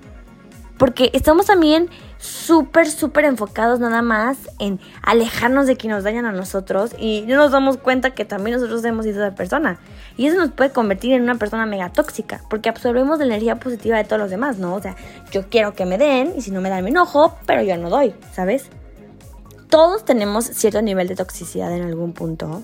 Porque 0.78 1.12
estamos 1.14 1.46
también 1.46 1.90
súper, 2.18 2.90
súper 2.90 3.26
enfocados 3.26 3.80
nada 3.80 4.02
más 4.02 4.38
en 4.58 4.80
alejarnos 5.02 5.68
de 5.68 5.76
quien 5.76 5.92
nos 5.92 6.04
dañan 6.04 6.26
a 6.26 6.32
nosotros 6.32 6.96
y 6.98 7.26
no 7.28 7.36
nos 7.36 7.52
damos 7.52 7.78
cuenta 7.78 8.12
que 8.12 8.24
también 8.24 8.56
nosotros 8.56 8.84
hemos 8.86 9.06
sido 9.06 9.26
esa 9.26 9.36
persona. 9.36 9.78
Y 10.18 10.28
eso 10.28 10.38
nos 10.38 10.52
puede 10.52 10.72
convertir 10.72 11.14
en 11.14 11.24
una 11.24 11.36
persona 11.36 11.66
mega 11.66 11.92
tóxica, 11.92 12.42
porque 12.50 12.70
absorbemos 12.70 13.20
la 13.20 13.26
energía 13.26 13.60
positiva 13.60 13.98
de 13.98 14.06
todos 14.06 14.22
los 14.22 14.32
demás, 14.32 14.58
¿no? 14.58 14.74
O 14.74 14.82
sea, 14.82 14.96
yo 15.32 15.50
quiero 15.50 15.74
que 15.74 15.86
me 15.86 15.98
den 15.98 16.34
y 16.38 16.42
si 16.42 16.52
no 16.52 16.62
me 16.62 16.70
dan 16.70 16.84
me 16.84 16.90
enojo, 16.92 17.36
pero 17.46 17.62
yo 17.62 17.78
no 17.78 17.90
doy, 17.90 18.16
¿sabes? 18.34 18.70
Todos 19.70 20.06
tenemos 20.06 20.46
cierto 20.46 20.82
nivel 20.82 21.08
de 21.08 21.16
toxicidad 21.16 21.76
en 21.76 21.84
algún 21.84 22.14
punto, 22.14 22.64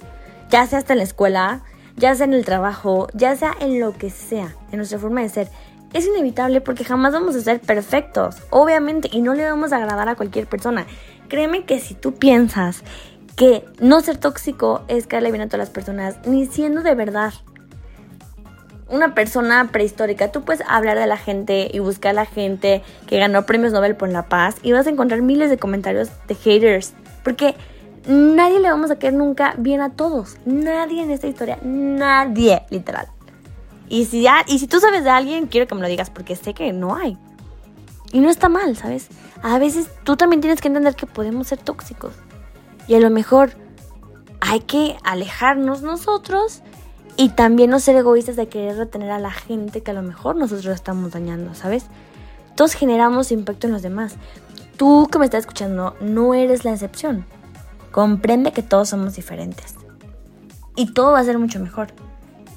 ya 0.49 0.65
sea 0.67 0.79
hasta 0.79 0.93
en 0.93 0.99
la 0.99 1.03
escuela, 1.03 1.63
ya 1.97 2.15
sea 2.15 2.25
en 2.25 2.33
el 2.33 2.45
trabajo, 2.45 3.07
ya 3.13 3.35
sea 3.35 3.53
en 3.59 3.79
lo 3.79 3.93
que 3.93 4.09
sea, 4.09 4.55
en 4.71 4.77
nuestra 4.77 4.99
forma 4.99 5.21
de 5.21 5.29
ser 5.29 5.49
es 5.93 6.05
inevitable 6.05 6.62
porque 6.62 6.84
jamás 6.84 7.13
vamos 7.13 7.36
a 7.36 7.41
ser 7.41 7.60
perfectos, 7.60 8.38
obviamente, 8.50 9.10
y 9.12 9.22
no 9.22 9.34
le 9.34 9.43
vamos 9.43 9.72
a 9.72 9.77
agradar 9.77 10.08
a 10.10 10.15
cualquier 10.15 10.48
persona. 10.48 10.86
Créeme 11.27 11.65
que 11.65 11.79
si 11.79 11.93
tú 11.93 12.13
piensas 12.13 12.84
que 13.36 13.65
no 13.79 14.01
ser 14.01 14.17
tóxico 14.17 14.84
es 14.88 15.08
caerle 15.08 15.31
bien 15.31 15.43
a 15.43 15.48
todas 15.48 15.60
las 15.60 15.69
personas, 15.69 16.17
ni 16.25 16.46
siendo 16.46 16.81
de 16.81 16.96
verdad 16.96 17.34
una 18.89 19.13
persona 19.13 19.69
prehistórica, 19.72 20.31
tú 20.31 20.43
puedes 20.43 20.63
hablar 20.67 20.98
de 20.98 21.08
la 21.08 21.17
gente 21.17 21.69
y 21.72 21.79
buscar 21.79 22.12
a 22.12 22.13
la 22.13 22.25
gente 22.25 22.84
que 23.08 23.19
ganó 23.19 23.46
premios 23.46 23.72
Nobel 23.72 23.96
por 23.96 24.10
la 24.10 24.27
paz 24.27 24.55
y 24.63 24.72
vas 24.72 24.88
a 24.88 24.89
encontrar 24.89 25.22
miles 25.22 25.50
de 25.50 25.58
comentarios 25.58 26.10
de 26.27 26.36
haters, 26.36 26.93
porque 27.24 27.55
nadie 28.08 28.60
le 28.60 28.69
vamos 28.69 28.89
a 28.91 28.98
caer 28.98 29.13
nunca 29.13 29.53
bien 29.58 29.81
a 29.81 29.91
todos, 29.91 30.38
nadie 30.46 31.03
en 31.03 31.12
esta 31.12 31.27
historia, 31.27 31.60
nadie, 31.63 32.63
literal. 32.72 33.08
Y 33.89 34.05
si, 34.05 34.22
ya, 34.22 34.46
y 34.48 34.60
si 34.60 34.67
tú 34.67 34.79
sabes 34.79 35.03
de 35.03 35.10
alguien, 35.10 35.48
quiero 35.48 35.67
que 35.67 35.75
me 35.75 35.81
lo 35.81 35.88
digas 35.88 36.12
porque 36.12 36.36
sé 36.36 36.53
que 36.53 36.72
no 36.72 36.96
hay. 36.96 37.17
Y 38.12 38.19
no 38.19 38.29
está 38.29 38.48
mal, 38.48 38.77
¿sabes? 38.77 39.10
A 39.41 39.58
veces 39.60 39.89
tú 40.03 40.15
también 40.15 40.41
tienes 40.41 40.62
que 40.62 40.67
entender 40.67 40.96
que 40.96 41.08
podemos 41.08 41.48
ser 41.48 41.58
tóxicos. 41.58 42.13
Y 42.88 42.96
a 42.96 43.00
lo 43.00 43.10
mejor 43.10 43.51
hay 44.41 44.62
que 44.62 44.98
alejarnos 45.03 45.81
nosotros 45.81 46.61
y 47.18 47.29
también 47.29 47.70
no 47.70 47.79
ser 47.79 47.96
egoístas 47.96 48.35
de 48.35 48.48
querer 48.48 48.77
retener 48.77 49.11
a 49.11 49.20
la 49.20 49.31
gente 49.31 49.81
que 49.81 49.92
a 49.92 49.94
lo 49.94 50.01
mejor 50.01 50.35
nosotros 50.35 50.74
estamos 50.74 51.11
dañando, 51.11 51.53
¿sabes? 51.53 51.85
Todos 52.55 52.74
generamos 52.74 53.31
impacto 53.31 53.68
en 53.68 53.74
los 53.74 53.81
demás. 53.81 54.16
Tú 54.77 55.07
que 55.11 55.20
me 55.20 55.25
estás 55.25 55.42
escuchando 55.42 55.96
no 56.00 56.33
eres 56.33 56.63
la 56.63 56.72
excepción. 56.72 57.25
Comprende 57.92 58.51
que 58.51 58.63
todos 58.63 58.90
somos 58.90 59.16
diferentes. 59.16 59.75
Y 60.75 60.94
todo 60.94 61.11
va 61.11 61.20
a 61.20 61.24
ser 61.24 61.40
mucho 61.40 61.59
mejor. 61.59 61.87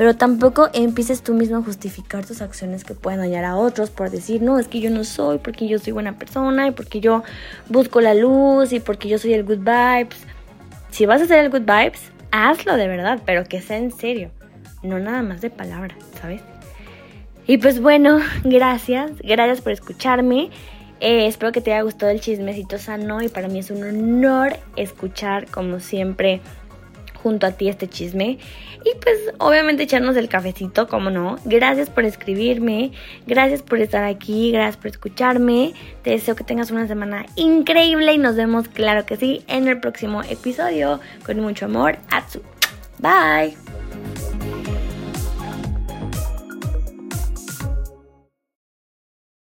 Pero 0.03 0.17
tampoco 0.17 0.69
empieces 0.73 1.23
tú 1.23 1.33
mismo 1.33 1.59
a 1.59 1.63
justificar 1.63 2.27
tus 2.27 2.43
acciones 2.43 2.83
que 2.83 2.93
pueden 2.93 3.21
dañar 3.21 3.45
a 3.45 3.55
otros 3.55 3.91
por 3.91 4.11
decir, 4.11 4.43
no, 4.43 4.59
es 4.59 4.67
que 4.67 4.81
yo 4.81 4.91
no 4.91 5.05
soy, 5.05 5.39
porque 5.39 5.69
yo 5.69 5.79
soy 5.79 5.93
buena 5.93 6.19
persona 6.19 6.67
y 6.67 6.73
porque 6.73 6.99
yo 6.99 7.23
busco 7.69 8.01
la 8.01 8.13
luz 8.13 8.73
y 8.73 8.81
porque 8.81 9.09
yo 9.09 9.17
soy 9.21 9.33
el 9.35 9.45
good 9.45 9.59
vibes. 9.59 10.19
Si 10.91 11.07
vas 11.07 11.21
a 11.21 11.25
hacer 11.27 11.39
el 11.39 11.51
good 11.51 11.61
vibes, 11.61 12.01
hazlo 12.33 12.77
de 12.77 12.89
verdad, 12.89 13.21
pero 13.25 13.45
que 13.45 13.63
sea 13.63 13.77
en 13.77 13.93
serio, 13.93 14.33
no 14.83 14.99
nada 14.99 15.23
más 15.23 15.41
de 15.41 15.51
palabra, 15.51 15.95
¿sabes? 16.21 16.43
Y 17.47 17.59
pues 17.59 17.81
bueno, 17.81 18.19
gracias, 18.43 19.13
gracias 19.23 19.61
por 19.61 19.71
escucharme. 19.71 20.51
Eh, 20.99 21.29
espero 21.29 21.53
que 21.53 21.61
te 21.61 21.73
haya 21.73 21.83
gustado 21.83 22.11
el 22.11 22.21
chismecito 22.21 22.77
sano 22.79 23.23
y 23.23 23.29
para 23.29 23.47
mí 23.47 23.61
es 23.61 23.71
un 23.71 23.85
honor 23.85 24.57
escuchar 24.75 25.47
como 25.47 25.79
siempre 25.79 26.41
junto 27.23 27.47
a 27.47 27.53
ti 27.53 27.69
este 27.69 27.89
chisme. 27.89 28.39
Y 28.85 28.97
pues 29.01 29.17
obviamente 29.39 29.85
echarnos 29.85 30.17
el 30.17 30.29
cafecito, 30.29 30.89
como 30.89 31.11
no. 31.11 31.39
Gracias 31.45 31.89
por 31.89 32.05
escribirme, 32.05 32.93
gracias 33.27 33.63
por 33.63 33.81
estar 33.81 34.05
aquí, 34.05 34.51
gracias 34.51 34.77
por 34.77 34.89
escucharme. 34.89 35.73
Te 36.03 36.11
deseo 36.11 36.35
que 36.35 36.45
tengas 36.45 36.71
una 36.71 36.89
semana 36.89 37.27
increíble 37.37 38.13
y 38.13 38.19
nos 38.19 38.37
vemos, 38.37 38.69
claro 38.69 39.07
que 39.07 39.17
sí, 39.17 39.45
en 39.47 39.69
el 39.69 39.81
próximo 39.81 40.23
episodio. 40.23 41.01
Con 41.25 41.41
mucho 41.41 41.67
amor, 41.67 41.99
Atsu. 42.11 42.43
Bye. 42.99 44.62